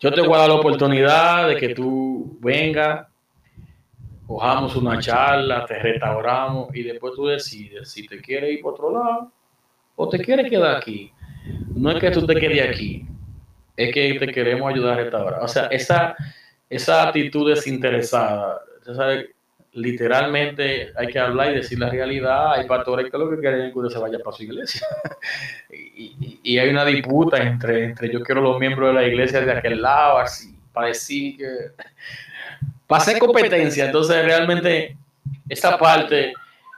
[0.00, 3.06] Yo te voy a dar la oportunidad de que tú vengas,
[4.26, 8.92] cojamos una charla, te restauramos y después tú decides si te quieres ir por otro
[8.92, 9.32] lado
[9.96, 11.10] o te quieres quedar aquí.
[11.74, 13.06] No es que tú te quedes aquí,
[13.76, 15.42] es que te queremos ayudar a restaurar.
[15.42, 16.16] O sea, esa,
[16.68, 19.33] esa actitud desinteresada, ¿sabes?
[19.74, 22.52] Literalmente hay que hablar y decir la realidad.
[22.52, 24.86] Hay pastores que lo que quieren que se vaya para su iglesia.
[25.70, 29.82] y, hay una disputa entre, entre yo quiero los miembros de la iglesia de aquel
[29.82, 31.48] lado, así, para decir que.
[32.86, 33.86] Para hacer competencia.
[33.86, 34.96] Entonces, realmente,
[35.48, 36.32] esta parte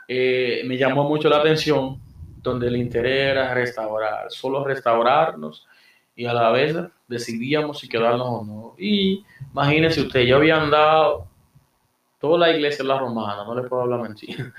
[0.09, 2.01] eh, me llamó mucho la atención,
[2.43, 5.67] donde el interés era restaurar, solo restaurarnos
[6.15, 6.75] y a la vez
[7.09, 8.75] decidíamos si quedarnos o no.
[8.79, 11.27] Y imagínense usted, yo había andado
[12.19, 14.53] toda la iglesia es la romana, no le puedo hablar mentira.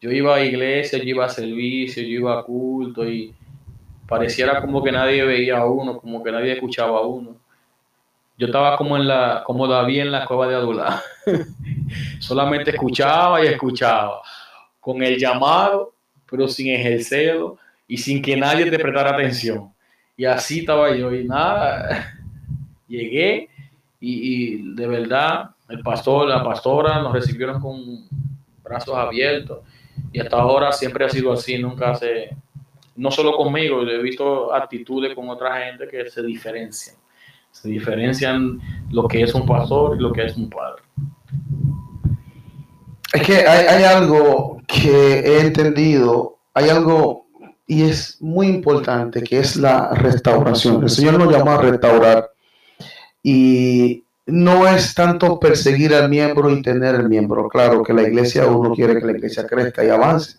[0.00, 3.32] Yo iba a iglesia, yo iba a servicio, yo iba a culto y
[4.08, 7.36] pareciera como que nadie veía a uno, como que nadie escuchaba a uno.
[8.36, 11.00] Yo estaba como en la, como David en la cueva de Adulá.
[12.18, 14.20] Solamente escuchaba y escuchaba,
[14.80, 15.92] con el llamado,
[16.28, 19.72] pero sin ejercerlo y sin que nadie te prestara atención.
[20.16, 22.12] Y así estaba yo y nada,
[22.88, 23.48] llegué
[24.00, 28.06] y, y de verdad el pastor, la pastora nos recibieron con
[28.62, 29.60] brazos abiertos
[30.12, 32.36] y hasta ahora siempre ha sido así, nunca se,
[32.96, 36.96] no solo conmigo, he visto actitudes con otra gente que se diferencian,
[37.50, 38.60] se diferencian
[38.90, 40.82] lo que es un pastor y lo que es un padre.
[43.14, 47.26] Es que hay, hay algo que he entendido, hay algo
[47.66, 50.82] y es muy importante que es la restauración.
[50.82, 52.30] El Señor nos llamó a restaurar
[53.22, 57.48] y no es tanto perseguir al miembro y tener el miembro.
[57.48, 60.36] Claro que la iglesia, uno quiere que la iglesia crezca y avance,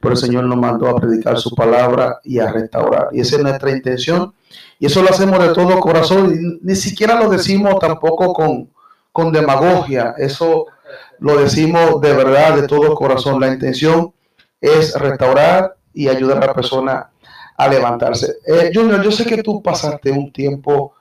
[0.00, 3.08] pero el Señor nos mandó a predicar su palabra y a restaurar.
[3.12, 4.34] Y esa es nuestra intención.
[4.78, 6.58] Y eso lo hacemos de todo corazón.
[6.62, 8.70] Ni siquiera lo decimos tampoco con,
[9.12, 10.14] con demagogia.
[10.16, 10.66] Eso
[11.18, 13.40] lo decimos de verdad, de todo corazón.
[13.40, 14.12] La intención
[14.60, 17.10] es restaurar y ayudar a la persona
[17.56, 18.36] a levantarse.
[18.46, 20.94] Eh, Junior, yo sé que tú pasaste un tiempo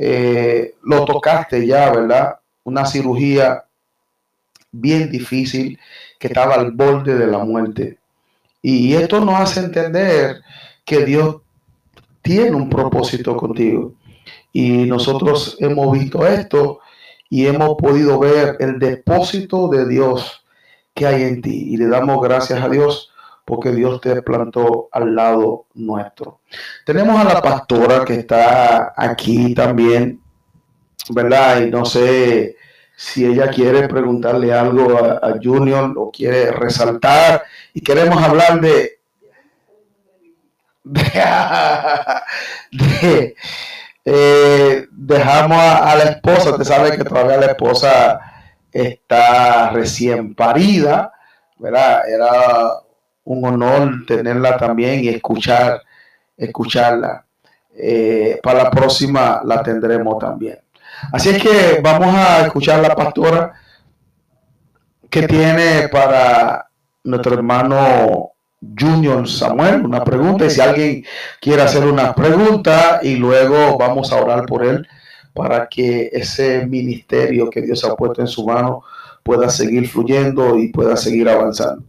[0.00, 2.36] eh, lo tocaste ya, ¿verdad?
[2.62, 3.64] Una cirugía
[4.70, 5.76] bien difícil
[6.20, 7.98] que estaba al borde de la muerte.
[8.62, 10.40] Y esto nos hace entender
[10.84, 11.38] que Dios
[12.22, 13.94] tiene un propósito contigo.
[14.52, 16.78] Y nosotros hemos visto esto
[17.28, 20.44] y hemos podido ver el depósito de Dios
[20.94, 21.72] que hay en ti.
[21.72, 23.10] Y le damos gracias a Dios
[23.48, 26.42] porque Dios te plantó al lado nuestro.
[26.84, 30.20] Tenemos a la pastora que está aquí también,
[31.08, 31.62] ¿verdad?
[31.62, 32.56] Y no sé
[32.94, 37.42] si ella quiere preguntarle algo a, Junior o quiere resaltar
[37.72, 38.98] y queremos hablar de,
[44.04, 48.20] eh, dejamos a, a, la esposa, te sabes que todavía la esposa
[48.70, 51.14] está recién parida,
[51.56, 52.06] ¿verdad?
[52.06, 52.82] Era
[53.28, 55.82] un honor tenerla también y escuchar,
[56.36, 57.24] escucharla.
[57.76, 60.58] Eh, para la próxima la tendremos también.
[61.12, 63.52] Así es que vamos a escuchar la pastora
[65.10, 66.68] que tiene para
[67.04, 70.46] nuestro hermano Junior Samuel una pregunta.
[70.46, 71.04] Y si alguien
[71.38, 74.88] quiere hacer una pregunta y luego vamos a orar por él
[75.34, 78.82] para que ese ministerio que Dios ha puesto en su mano
[79.22, 81.84] pueda seguir fluyendo y pueda seguir avanzando.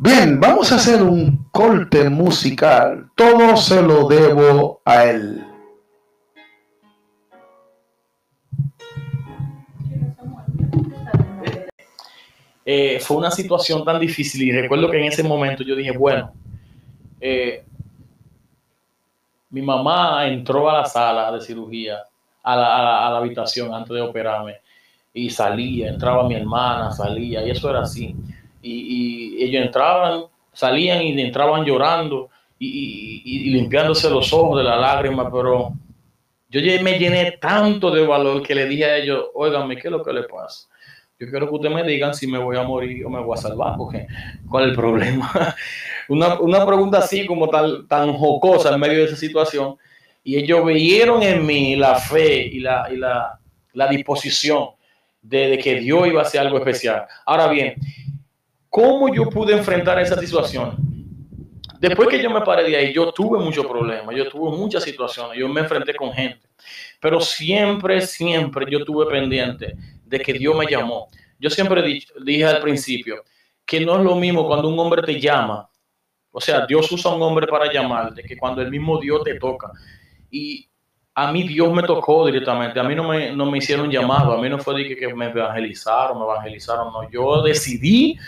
[0.00, 3.10] Bien, vamos a hacer un corte musical.
[3.16, 5.44] Todo se lo debo a él.
[12.64, 16.32] Eh, fue una situación tan difícil y recuerdo que en ese momento yo dije, bueno,
[17.20, 17.64] eh,
[19.50, 21.98] mi mamá entró a la sala de cirugía,
[22.44, 24.58] a la, a la habitación antes de operarme
[25.12, 28.14] y salía, entraba mi hermana, salía y eso era así
[28.68, 35.72] y, ellos entraban, salían y entraban llorando y, limpiándose los ojos de la lágrima, pero
[36.50, 40.02] yo me llené tanto de valor que le dije a ellos, óigame, ¿qué es lo
[40.02, 40.68] que le pasa?
[41.20, 43.40] Yo quiero que ustedes me digan si me voy a morir o me voy a
[43.40, 44.06] salvar, porque
[44.48, 45.54] ¿cuál es el problema?
[46.08, 49.76] una, pregunta así como tan, tan jocosa en medio de esa situación.
[50.22, 53.38] Y ellos vieron en mí la fe y la, y la,
[53.72, 54.68] la disposición
[55.20, 57.04] de, de, que Dios iba a hacer algo especial.
[57.26, 57.74] Ahora bien,
[58.70, 60.76] ¿Cómo yo pude enfrentar esa situación?
[61.80, 65.38] Después que yo me paré de ahí, yo tuve muchos problemas, yo tuve muchas situaciones,
[65.38, 66.48] yo me enfrenté con gente,
[67.00, 71.08] pero siempre, siempre yo tuve pendiente de que Dios me llamó.
[71.38, 71.82] Yo siempre
[72.20, 73.22] dije al principio
[73.64, 75.68] que no es lo mismo cuando un hombre te llama,
[76.32, 79.38] o sea, Dios usa a un hombre para llamarte, que cuando el mismo Dios te
[79.38, 79.70] toca.
[80.30, 80.68] Y
[81.14, 84.40] a mí Dios me tocó directamente, a mí no me, no me hicieron llamado, a
[84.40, 88.18] mí no fue de que, que me evangelizaron, me evangelizaron, no, yo decidí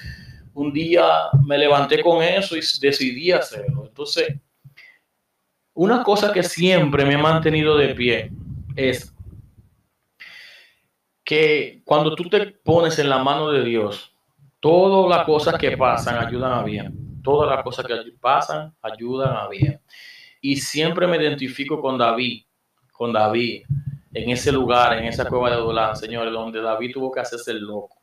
[0.54, 1.04] un día
[1.44, 3.84] me levanté con eso y decidí hacerlo.
[3.86, 4.34] Entonces,
[5.74, 8.30] una cosa que siempre me ha mantenido de pie
[8.76, 9.14] es
[11.24, 14.12] que cuando tú te pones en la mano de Dios,
[14.58, 17.22] todas las cosas que pasan ayudan a bien.
[17.22, 19.80] Todas las cosas que pasan ayudan a bien.
[20.40, 22.44] Y siempre me identifico con David,
[22.92, 23.62] con David,
[24.12, 27.60] en ese lugar, en esa cueva de Adulán, señores, donde David tuvo que hacerse el
[27.60, 27.99] loco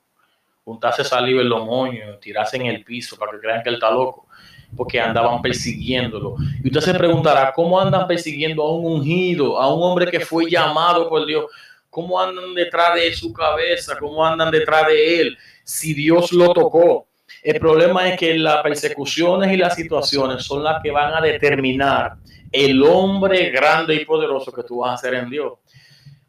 [0.67, 3.89] juntarse saliva en los moños, tirarse en el piso para que crean que él está
[3.89, 4.27] loco,
[4.75, 6.35] porque andaban persiguiéndolo.
[6.61, 10.51] Y usted se preguntará, ¿cómo andan persiguiendo a un ungido, a un hombre que fue
[10.51, 11.45] llamado por Dios?
[11.89, 13.97] ¿Cómo andan detrás de su cabeza?
[13.97, 15.37] ¿Cómo andan detrás de él?
[15.63, 17.07] Si Dios lo tocó.
[17.41, 22.17] El problema es que las persecuciones y las situaciones son las que van a determinar
[22.51, 25.53] el hombre grande y poderoso que tú vas a ser en Dios.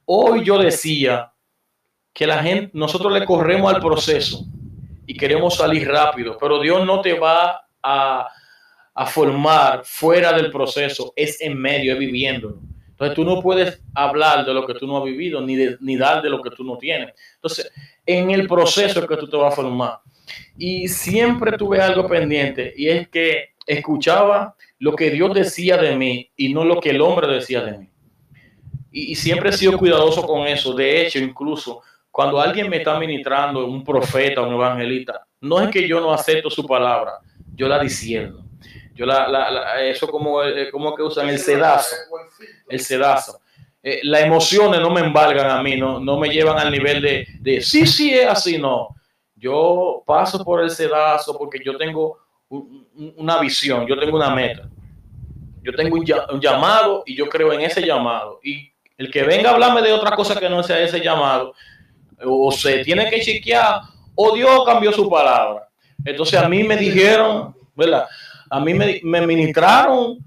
[0.05, 1.33] Hoy yo decía,
[2.19, 4.45] que la gente, nosotros le corremos al proceso
[5.07, 8.29] y queremos salir rápido, pero Dios no te va a,
[9.07, 12.59] formar fuera del proceso, es en medio, es viviéndolo.
[12.89, 16.21] Entonces tú no puedes hablar de lo que tú no has vivido, ni, ni dar
[16.21, 17.15] de lo que tú no tienes.
[17.37, 17.71] Entonces,
[18.05, 20.01] en el proceso es que tú te vas a formar.
[20.57, 26.33] Y siempre tuve algo pendiente, y es que escuchaba lo que Dios decía de mí
[26.37, 27.89] y no lo que el hombre decía de mí.
[28.91, 30.75] y siempre he sido cuidadoso con eso.
[30.75, 35.87] De hecho, incluso cuando alguien me está ministrando, un profeta, un evangelista, no es que
[35.87, 37.21] yo no acepto su palabra,
[37.55, 38.45] yo la diciendo.
[38.95, 41.95] Yo la, eso como, eh, como que usan el sedazo,
[42.69, 43.41] el sedazo.
[43.81, 47.27] Eh, las emociones no me embargan a mí, no, no me llevan al nivel de,
[47.39, 48.89] de sí, sí es así, no.
[49.37, 54.69] Yo paso por el sedazo porque yo tengo una visión, yo tengo una meta.
[55.63, 58.41] Yo tengo un, un llamado y yo creo en ese llamado.
[58.43, 61.55] Y el que venga a hablarme de otra cosa que no sea ese llamado,
[62.25, 63.81] o se tiene que chequear,
[64.15, 65.69] o Dios cambió su palabra.
[66.05, 68.07] Entonces a mí me dijeron, ¿verdad?
[68.51, 70.19] A mí me, me ministraron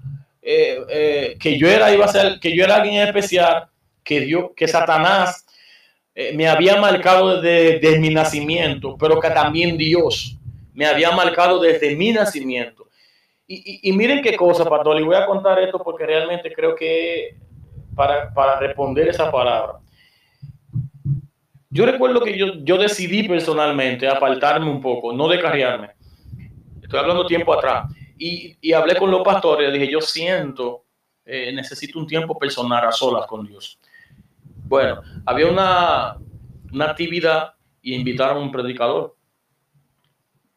[0.44, 3.68] eh, eh, que yo era, iba a ser, que yo era alguien especial,
[4.02, 5.46] que Dios, que Satanás
[6.14, 10.36] eh, me había marcado desde, mi nacimiento, pero que también Dios
[10.74, 12.88] me había marcado desde mi nacimiento.
[13.46, 17.36] Y, y, miren qué cosa, Pastor, y voy a contar esto porque realmente creo que
[17.94, 19.78] para, para responder esa palabra.
[21.72, 25.92] Yo recuerdo que yo, yo decidí personalmente apartarme un poco, no descarriarme.
[26.82, 27.90] Estoy hablando tiempo atrás.
[28.18, 30.84] Y, y hablé con los pastores, dije, yo siento,
[31.24, 33.78] eh, necesito un tiempo personal a solas con Dios.
[34.66, 36.18] Bueno, había una,
[36.72, 39.16] una actividad y invitaron a un predicador.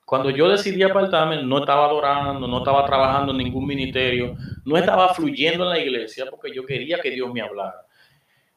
[0.05, 4.35] Cuando yo decidí apartarme, no estaba adorando, no estaba trabajando en ningún ministerio,
[4.65, 7.85] no estaba fluyendo en la iglesia porque yo quería que Dios me hablara.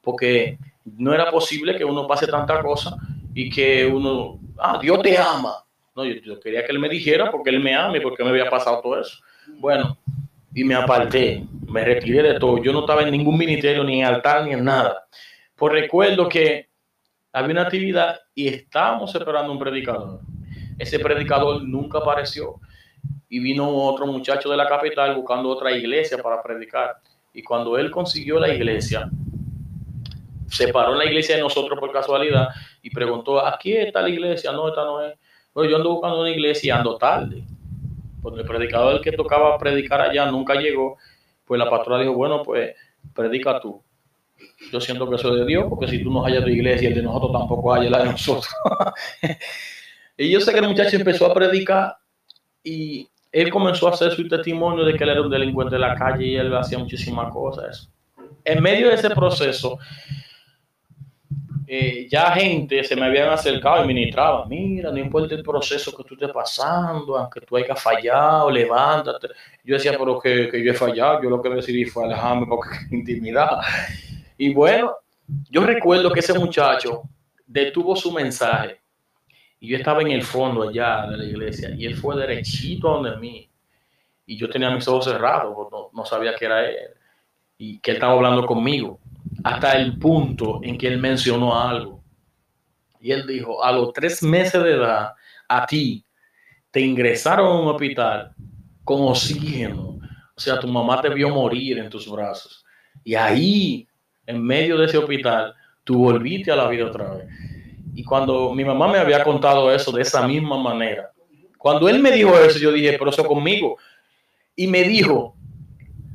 [0.02, 0.58] Porque
[0.96, 2.96] no era posible que uno pase tanta cosa
[3.34, 5.64] y que uno, ah, Dios te ama.
[5.94, 8.48] No, yo, quería que él me dijera porque él me ama y porque me había
[8.48, 9.18] pasado todo eso.
[9.58, 9.98] Bueno,
[10.54, 12.62] y me aparté, me retiré de todo.
[12.62, 15.06] Yo no estaba en ningún ministerio, ni en altar, ni en nada.
[15.56, 16.68] Pues recuerdo que
[17.32, 20.20] había una actividad y estábamos esperando un predicador.
[20.78, 22.60] Ese predicador nunca apareció.
[23.30, 26.96] y vino otro muchacho de la capital buscando otra iglesia para predicar.
[27.34, 29.10] Y cuando él consiguió la iglesia,
[30.48, 32.48] se paró en la iglesia de nosotros por casualidad
[32.82, 34.52] y preguntó, ¿aquí está la iglesia?
[34.52, 35.14] No, esta no es.
[35.52, 37.44] Pues yo ando buscando una iglesia y ando tarde.
[38.22, 40.96] Porque el predicador que tocaba predicar allá nunca llegó.
[41.44, 42.74] Pues la pastora dijo, bueno, pues
[43.14, 43.82] predica tú.
[44.72, 46.94] Yo siento que eso es de Dios, porque si tú no hallas tu iglesia, el
[46.94, 48.48] de nosotros tampoco haya la de nosotros.
[50.16, 51.96] y yo sé que el muchacho empezó a predicar
[52.62, 55.94] y él comenzó a hacer su testimonio de que él era un delincuente de la
[55.94, 57.90] calle y él hacía muchísimas cosas.
[58.44, 59.78] En medio de ese proceso,
[61.70, 66.02] eh, ya gente se me habían acercado y ministraba, mira, no importa el proceso que
[66.02, 69.28] tú estés pasando, aunque tú hayas fallado, levántate.
[69.62, 72.70] Yo decía, pero que, que yo he fallado, yo lo que decidí fue alejarme porque
[72.90, 73.60] intimidad.
[74.38, 74.94] Y bueno,
[75.50, 77.02] yo recuerdo que ese muchacho
[77.46, 78.80] detuvo su mensaje
[79.60, 83.18] y yo estaba en el fondo allá de la iglesia y él fue derechito donde
[83.18, 83.46] mí.
[84.24, 86.76] Y yo tenía mis ojos cerrados, no, no sabía que era él
[87.58, 88.98] y que él estaba hablando conmigo.
[89.44, 92.02] Hasta el punto en que él mencionó algo.
[93.00, 95.12] Y él dijo, a los tres meses de edad,
[95.48, 96.04] a ti
[96.70, 98.32] te ingresaron a un hospital
[98.84, 99.98] con oxígeno.
[100.36, 102.64] O sea, tu mamá te vio morir en tus brazos.
[103.04, 103.88] Y ahí,
[104.26, 107.26] en medio de ese hospital, tú volviste a la vida otra vez.
[107.94, 111.10] Y cuando mi mamá me había contado eso de esa misma manera,
[111.56, 113.76] cuando él me dijo eso, yo dije, pero eso conmigo.
[114.54, 115.34] Y me dijo,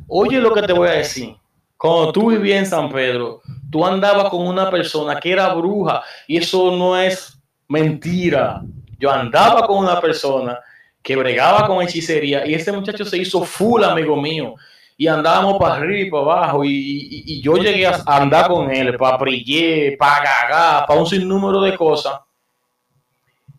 [0.07, 1.35] oye lo que te voy a decir.
[1.83, 6.37] Cuando tú vivías en San Pedro, tú andabas con una persona que era bruja y
[6.37, 8.61] eso no es mentira.
[8.97, 10.57] Yo andaba con una persona
[11.01, 14.55] que bregaba con hechicería y ese muchacho se hizo full amigo mío
[14.95, 16.63] y andábamos para arriba y para abajo.
[16.63, 21.75] Y, yo llegué a andar con él para brillar, para gagar, para un sinnúmero de
[21.75, 22.17] cosas.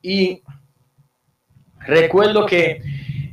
[0.00, 0.42] Y
[1.80, 2.80] recuerdo que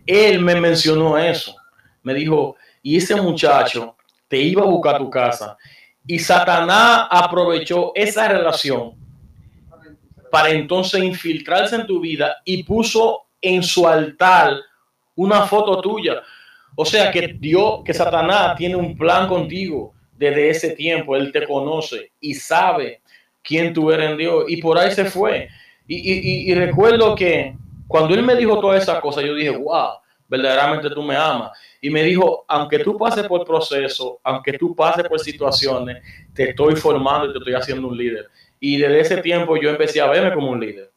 [0.06, 1.56] él me mencionó eso.
[2.04, 3.96] Me dijo, y ese muchacho
[4.32, 5.58] te iba a buscar tu casa.
[6.08, 8.94] Y Satanás aprovechó esa relación
[10.32, 14.56] para entonces infiltrarse en tu vida y puso en su altar
[15.16, 16.24] una foto tuya.
[16.78, 21.18] O sea que Dios, que Satanás tiene un plan contigo desde ese tiempo.
[21.18, 23.02] Él te conoce y sabe
[23.44, 24.46] quién tú eres en Dios.
[24.48, 25.50] Y por ahí se fue.
[25.88, 27.54] Y, recuerdo que
[27.86, 29.96] cuando él me dijo todas esas cosas, yo dije, wow,
[30.30, 31.52] verdaderamente tú me amas.
[31.82, 36.04] Y me dijo, aunque tú pases por procesos, aunque tú pases por situaciones,
[36.34, 38.28] te estoy formando y te estoy haciendo un líder.
[38.60, 40.92] Y desde ese tiempo yo empecé a verme como un líder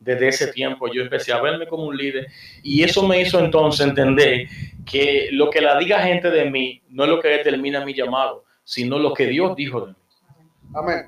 [0.00, 2.26] desde ese tiempo yo empecé a verme como un líder
[2.62, 4.48] y eso me hizo entonces entender
[4.84, 8.44] que lo que la diga gente de mí no es lo que determina mi llamado,
[8.64, 9.98] sino lo que Dios dijo de mí.
[10.74, 11.04] Amén.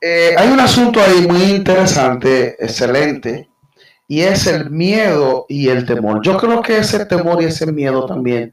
[0.00, 3.49] Eh, hay un asunto ahí muy interesante, excelente,
[4.10, 6.20] y es el miedo y el temor.
[6.20, 8.52] Yo creo que ese temor y ese miedo también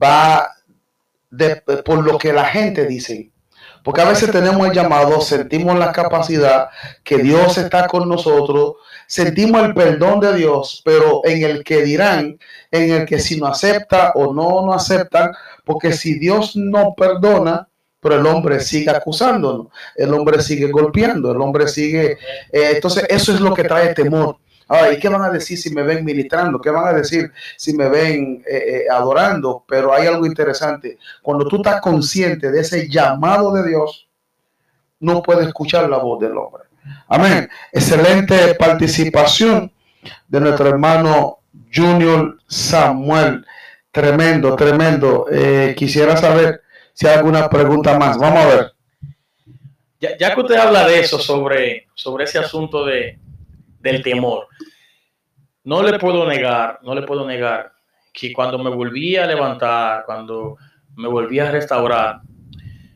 [0.00, 0.48] va
[1.84, 3.32] por lo que la gente dice.
[3.82, 6.68] Porque a veces tenemos el llamado, sentimos la capacidad
[7.02, 8.74] que Dios está con nosotros,
[9.08, 12.38] sentimos el perdón de Dios, pero en el que dirán,
[12.70, 15.32] en el que si no acepta o no no aceptan,
[15.64, 17.66] porque si Dios no perdona,
[17.98, 22.18] pero el hombre sigue acusándonos, el hombre sigue golpeando, el hombre sigue...
[22.52, 24.36] Eh, entonces eso es lo que trae temor.
[24.72, 26.58] Ahora, ¿y qué van a decir si me ven ministrando?
[26.58, 29.62] ¿Qué van a decir si me ven eh, eh, adorando?
[29.68, 30.96] Pero hay algo interesante.
[31.20, 34.08] Cuando tú estás consciente de ese llamado de Dios,
[34.98, 36.62] no puedes escuchar la voz del hombre.
[37.08, 37.50] Amén.
[37.70, 39.70] Excelente participación
[40.26, 43.44] de nuestro hermano Junior Samuel.
[43.90, 45.26] Tremendo, tremendo.
[45.30, 46.62] Eh, quisiera saber
[46.94, 48.16] si hay alguna pregunta más.
[48.16, 48.72] Vamos a ver.
[50.00, 53.18] Ya, ya que usted habla de eso, sobre, sobre ese asunto de,
[53.82, 54.48] del temor.
[55.64, 57.72] No le puedo negar, no le puedo negar
[58.12, 60.56] que cuando me volví a levantar, cuando
[60.96, 62.20] me volví a restaurar,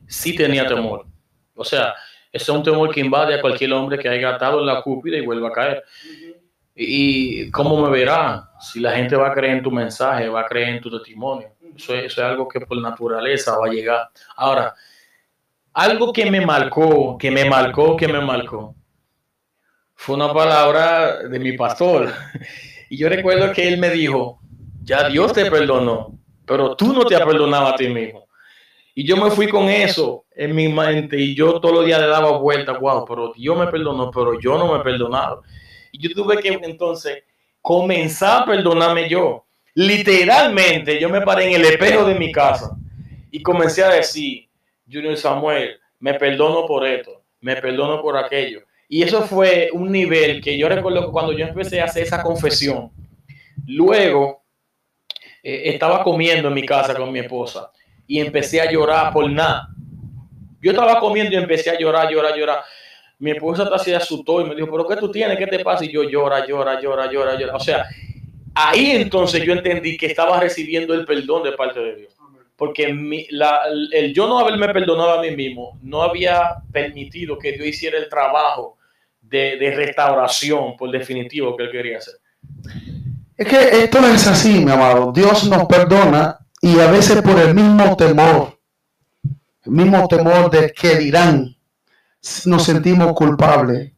[0.07, 1.07] sí tenía temor.
[1.55, 1.95] O sea,
[2.31, 5.25] es un temor que invade a cualquier hombre que haya atado en la cúpida y
[5.25, 5.85] vuelva a caer.
[6.75, 8.51] ¿Y cómo me verá?
[8.61, 11.49] Si la gente va a creer en tu mensaje, va a creer en tu testimonio.
[11.75, 14.11] Eso es, eso es algo que por naturaleza va a llegar.
[14.37, 14.75] Ahora,
[15.73, 18.75] algo que me marcó, que me marcó, que me marcó,
[19.97, 22.13] fue una palabra de mi pastor.
[22.89, 24.39] Y yo recuerdo que él me dijo,
[24.85, 26.17] ya Dios te perdonó,
[26.47, 28.29] pero tú no te has perdonado a ti mismo.
[28.95, 32.07] Y yo me fui con eso en mi mente y yo todos los días le
[32.07, 35.43] daba vuelta, wow, pero Dios me perdonó, pero yo no me he perdonado.
[35.91, 37.25] Y yo tuve que entonces
[37.61, 39.45] comenzar a perdonarme yo.
[39.75, 42.71] Literalmente yo me paré en el espejo de mi casa
[43.33, 44.49] y comencé a decir,
[44.89, 48.61] Junior Samuel, me perdono por esto, me perdono por aquello.
[48.89, 52.91] Y eso fue un nivel que yo recuerdo cuando yo empecé a hacer esa confesión.
[53.67, 54.45] Luego,
[55.43, 57.71] eh, estaba comiendo en mi casa con mi esposa
[58.07, 59.69] y empecé a llorar por nada.
[60.61, 62.65] Yo estaba comiendo y empecé a llorar, llorar, llorar.
[63.19, 65.39] Mi esposa se asustó y me dijo, pero ¿qué tú tienes?
[65.39, 65.85] ¿Qué te pasa?
[65.85, 67.55] Y yo llora, llora, llora, llora, llora.
[67.57, 67.87] O sea,
[68.55, 72.13] ahí entonces yo entendí que estaba recibiendo el perdón de parte de Dios.
[72.57, 77.99] Porque el yo no haberme perdonado a mí mismo no había permitido que Dios hiciera
[77.99, 78.76] el trabajo
[79.29, 82.15] de, restauración, por definitivo, que él quería hacer.
[83.37, 85.13] Es que esto es así, mi amado.
[85.13, 88.59] Dios nos perdona y a veces por el mismo temor,
[89.65, 91.55] el mismo temor de que dirán,
[92.47, 93.93] nos sentimos culpables.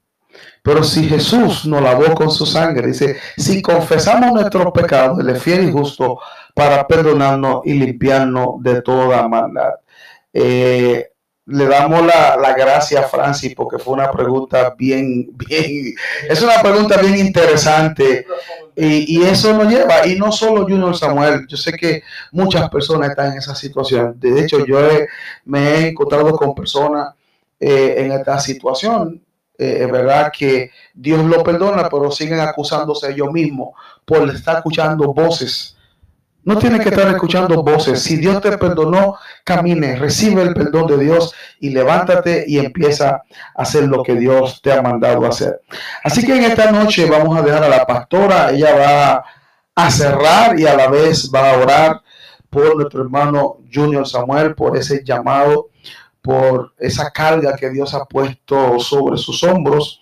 [0.62, 5.42] Pero si Jesús nos lavó con su sangre, dice, si confesamos nuestros pecados, Él es
[5.42, 6.18] fiel y justo
[6.52, 9.74] para perdonarnos y limpiarnos de toda maldad.
[10.32, 11.12] Eh,
[11.48, 15.94] le damos la, la, gracia a Francis porque fue una pregunta bien, bien,
[16.28, 18.26] es una pregunta bien interesante
[18.76, 23.10] y, y, eso nos lleva, y no solo Junior Samuel, yo sé que muchas personas
[23.10, 24.78] están en esa situación, de hecho yo
[25.46, 27.14] me he encontrado con personas
[27.58, 29.22] eh, en esta situación,
[29.56, 33.70] eh, es verdad que Dios lo perdona, pero siguen acusándose ellos mismos
[34.04, 35.77] por estar escuchando voces
[36.48, 38.02] no tienes que estar escuchando voces.
[38.02, 43.22] Si Dios te perdonó, camine, recibe el perdón de Dios y levántate y empieza
[43.54, 45.60] a hacer lo que Dios te ha mandado hacer.
[46.02, 48.50] Así que en esta noche vamos a dejar a la pastora.
[48.50, 49.24] Ella va
[49.74, 52.00] a cerrar y a la vez va a orar
[52.48, 55.68] por nuestro hermano Junior Samuel, por ese llamado,
[56.22, 60.00] por esa carga que Dios ha puesto sobre sus hombros.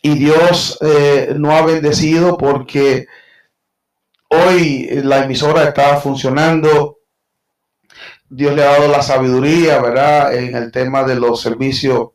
[0.00, 3.08] Y Dios eh, no ha bendecido porque
[4.34, 6.98] Hoy la emisora está funcionando.
[8.28, 10.34] Dios le ha dado la sabiduría, ¿verdad?
[10.34, 12.08] En el tema de los servicios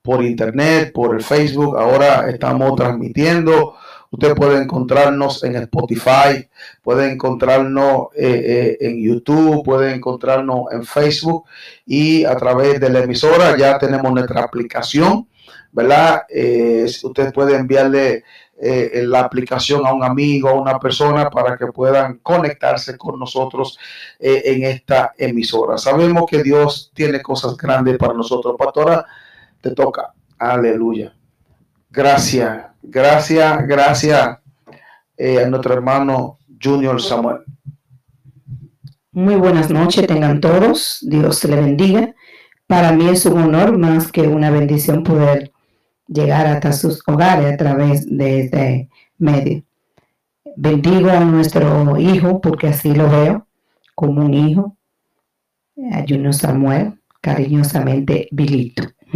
[0.00, 1.76] por internet, por el Facebook.
[1.78, 3.74] Ahora estamos transmitiendo.
[4.10, 6.48] Usted puede encontrarnos en Spotify,
[6.82, 11.44] puede encontrarnos eh, eh, en YouTube, puede encontrarnos en Facebook
[11.86, 15.28] y a través de la emisora ya tenemos nuestra aplicación,
[15.72, 16.22] ¿verdad?
[16.28, 18.22] Eh, usted puede enviarle
[18.60, 23.78] eh, la aplicación a un amigo, a una persona para que puedan conectarse con nosotros
[24.20, 25.78] eh, en esta emisora.
[25.78, 28.54] Sabemos que Dios tiene cosas grandes para nosotros.
[28.56, 29.04] Pastora,
[29.60, 30.12] te toca.
[30.38, 31.14] Aleluya.
[31.90, 37.38] Gracias, gracias, gracias a nuestro hermano Junior Samuel.
[39.12, 40.98] Muy buenas noches, tengan todos.
[41.02, 42.14] Dios le bendiga.
[42.66, 45.51] Para mí es un honor más que una bendición poder
[46.12, 48.88] llegar hasta sus hogares a través de este
[49.18, 49.62] medio.
[50.56, 53.46] Bendigo a nuestro hijo, porque así lo veo,
[53.94, 54.76] como un hijo,
[55.92, 58.84] a Juno Samuel, cariñosamente Vilito.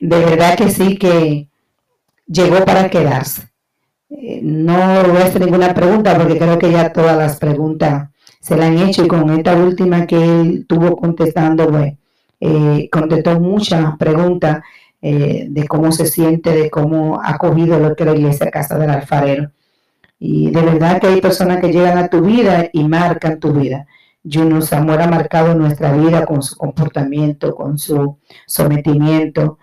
[0.00, 1.48] de verdad que sí que
[2.26, 3.48] llegó para quedarse.
[4.10, 8.66] No voy a hacer ninguna pregunta porque creo que ya todas las preguntas se la
[8.66, 11.98] han hecho y con esta última que él tuvo contestando, bueno,
[12.40, 14.62] eh, contestó muchas preguntas
[15.00, 18.90] eh, de cómo se siente, de cómo ha cogido lo que la iglesia Casa del
[18.90, 19.52] Alfarero.
[20.18, 23.86] Y de verdad que hay personas que llegan a tu vida y marcan tu vida.
[24.24, 29.58] Juno Samuel ha marcado nuestra vida con su comportamiento, con su sometimiento,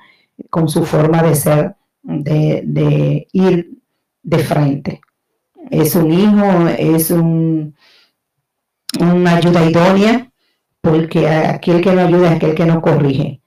[0.49, 3.77] con su forma de ser, de, de ir
[4.23, 5.01] de frente.
[5.69, 7.75] Es un hijo, es un,
[8.99, 10.31] una ayuda idónea,
[10.85, 13.41] porque aquel que no ayuda es aquel que no corrige.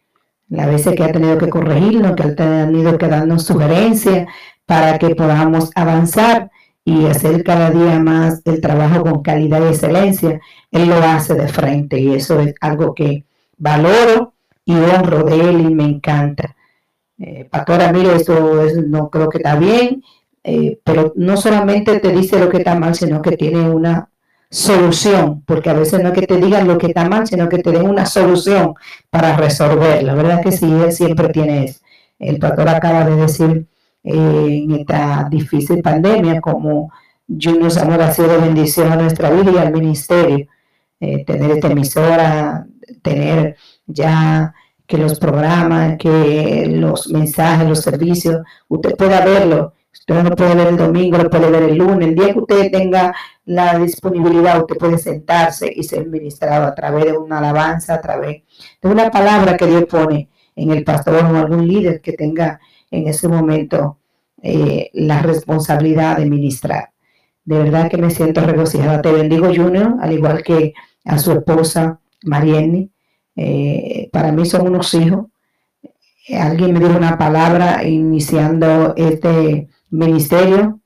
[0.48, 4.26] La veces que ha tenido que corregirnos, que ha tenido que darnos sugerencias
[4.66, 6.50] para que podamos avanzar
[6.84, 10.40] y hacer cada día más el trabajo con calidad y excelencia,
[10.72, 13.24] él lo hace de frente y eso es algo que
[13.56, 14.34] valoro
[14.64, 16.56] y honro de él y me encanta.
[17.18, 20.02] Eh, Pastora, mire, esto no creo que está bien,
[20.42, 24.08] eh, pero no solamente te dice lo que está mal, sino que tiene una
[24.50, 27.58] solución, porque a veces no es que te digan lo que está mal, sino que
[27.58, 28.74] te den una solución
[29.10, 30.02] para resolver.
[30.02, 31.80] La verdad que sí, él siempre tiene eso.
[32.18, 33.66] El pastor acaba de decir
[34.02, 36.90] eh, en esta difícil pandemia como
[37.28, 40.46] Junior Samuel ha sido bendición a nuestra vida y al ministerio.
[41.00, 42.66] Eh, tener esta emisora,
[43.02, 44.54] tener ya
[44.86, 50.68] que los programas, que los mensajes, los servicios, usted pueda verlo Usted no puede ver
[50.68, 52.08] el domingo, lo puede ver el lunes.
[52.08, 53.14] El día que usted tenga
[53.44, 58.42] la disponibilidad, usted puede sentarse y ser ministrado a través de una alabanza, a través
[58.80, 62.60] de una palabra que Dios pone en el pastor o algún líder que tenga
[62.90, 63.98] en ese momento
[64.42, 66.90] eh, la responsabilidad de ministrar.
[67.44, 69.00] De verdad que me siento regocijada.
[69.00, 70.74] Te bendigo, Junior, al igual que
[71.04, 72.90] a su esposa, Marienne.
[73.36, 75.26] Eh, para mí son unos hijos.
[76.38, 80.80] Alguien me dio una palabra iniciando este ministerio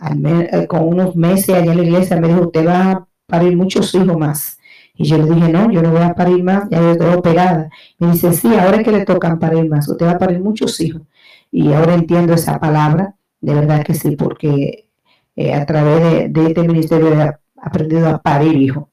[0.00, 3.94] eh, con unos meses allá en la iglesia, me dijo, usted va a parir muchos
[3.94, 4.58] hijos más.
[4.94, 7.68] Y yo le dije, no, yo no voy a parir más, ya yo estoy operada.
[7.98, 10.80] Me dice, sí, ahora es que le tocan parir más, usted va a parir muchos
[10.80, 11.02] hijos.
[11.50, 14.88] Y ahora entiendo esa palabra, de verdad que sí, porque
[15.36, 18.84] eh, a través de, este ministerio he aprendido a parir hijos.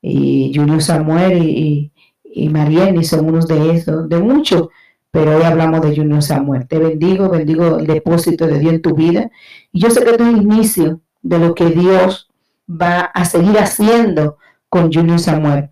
[0.00, 1.92] Y Julio Samuel y,
[2.24, 4.68] y, y son unos de esos, de muchos,
[5.10, 6.66] pero hoy hablamos de Junior Samuel.
[6.66, 9.30] Te bendigo, bendigo el depósito de Dios en tu vida.
[9.72, 12.28] Y yo sé que es el inicio de lo que Dios
[12.68, 14.36] va a seguir haciendo
[14.68, 15.70] con Junior Samuel.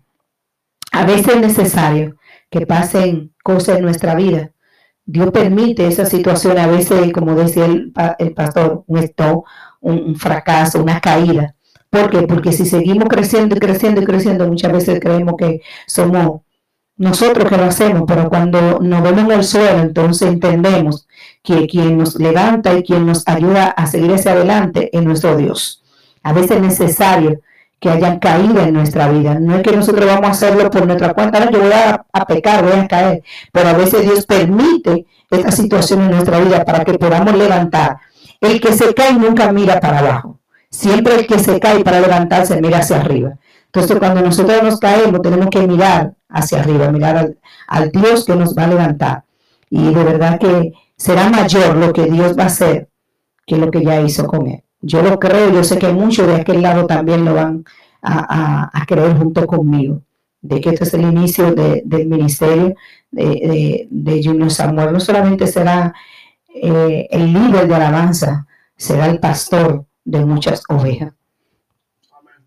[0.91, 2.15] A veces es necesario
[2.49, 4.51] que pasen cosas en nuestra vida.
[5.05, 9.45] Dios permite esa situación, a veces, como decía el, pastor, un stop,
[9.79, 11.55] un, fracaso, una caída.
[11.89, 12.23] ¿Por qué?
[12.23, 16.41] Porque si seguimos creciendo y creciendo y creciendo, muchas veces creemos que somos
[16.97, 21.07] nosotros que lo hacemos, pero cuando nos vemos en el suelo, entonces entendemos
[21.43, 25.83] que quien nos levanta y quien nos ayuda a seguir hacia adelante es nuestro Dios.
[26.23, 27.39] A veces es necesario
[27.79, 29.35] que hayan caído en nuestra vida.
[29.39, 32.63] No es que nosotros vamos a hacerlo por nuestra cuenta, no, yo voy a, pecar,
[32.63, 36.95] voy a caer, pero a veces Dios permite esta situación en nuestra vida para que
[36.95, 37.97] podamos levantar.
[38.41, 40.39] El que se cae nunca mira para abajo.
[40.69, 43.35] Siempre el que se cae para levantarse mira hacia arriba.
[43.77, 48.35] Entonces, cuando nosotros nos caemos, tenemos que mirar hacia arriba, mirar al, al Dios que
[48.35, 49.23] nos va a levantar.
[49.69, 52.89] Y de verdad que será mayor lo que Dios va a hacer
[53.45, 54.63] que lo que ya hizo con él.
[54.81, 57.63] Yo lo creo, yo sé que muchos de aquel lado también lo van
[58.01, 60.01] a, creer junto conmigo,
[60.41, 62.75] de que este es el inicio del ministerio
[63.11, 64.93] de, de, Junior Samuel.
[64.93, 65.93] No solamente será
[66.53, 71.13] eh, el líder de alabanza, será el pastor de muchas ovejas.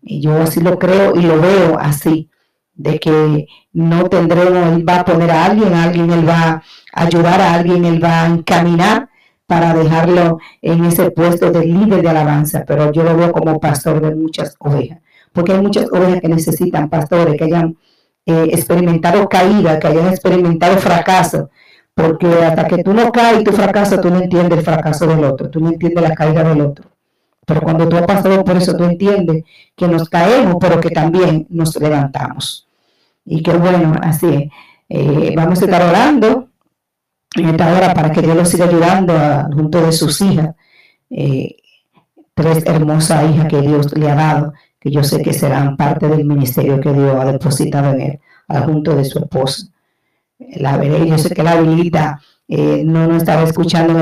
[0.01, 2.29] Y yo así lo creo y lo veo así,
[2.73, 7.39] de que no tendremos, él va a poner a alguien, alguien él va a ayudar
[7.41, 9.09] a alguien, él va a encaminar
[9.45, 14.01] para dejarlo en ese puesto de líder de alabanza, pero yo lo veo como pastor
[14.01, 14.99] de muchas ovejas,
[15.33, 17.77] porque hay muchas ovejas que necesitan pastores que hayan
[18.25, 21.49] eh, experimentado caída, que hayan experimentado fracaso,
[21.93, 25.23] porque hasta que tú no caes y tú fracasas, tú no entiendes el fracaso del
[25.23, 26.89] otro, tú no entiendes la caída del otro.
[27.45, 29.43] Pero cuando tú has pasado por eso, tú entiendes
[29.75, 32.67] que nos caemos, pero que también nos levantamos.
[33.25, 34.51] Y que bueno, así es.
[34.89, 36.49] Eh, vamos a estar orando
[37.35, 39.13] en esta hora para que Dios los siga ayudando
[39.53, 40.55] junto de sus hijas,
[41.09, 41.55] eh,
[42.33, 46.25] tres hermosas hijas que Dios le ha dado, que yo sé que serán parte del
[46.25, 48.19] ministerio que Dios ha depositado en él,
[48.65, 49.67] junto de su esposa.
[50.55, 53.93] La veré, yo sé que la habilita eh, no nos estaba escuchando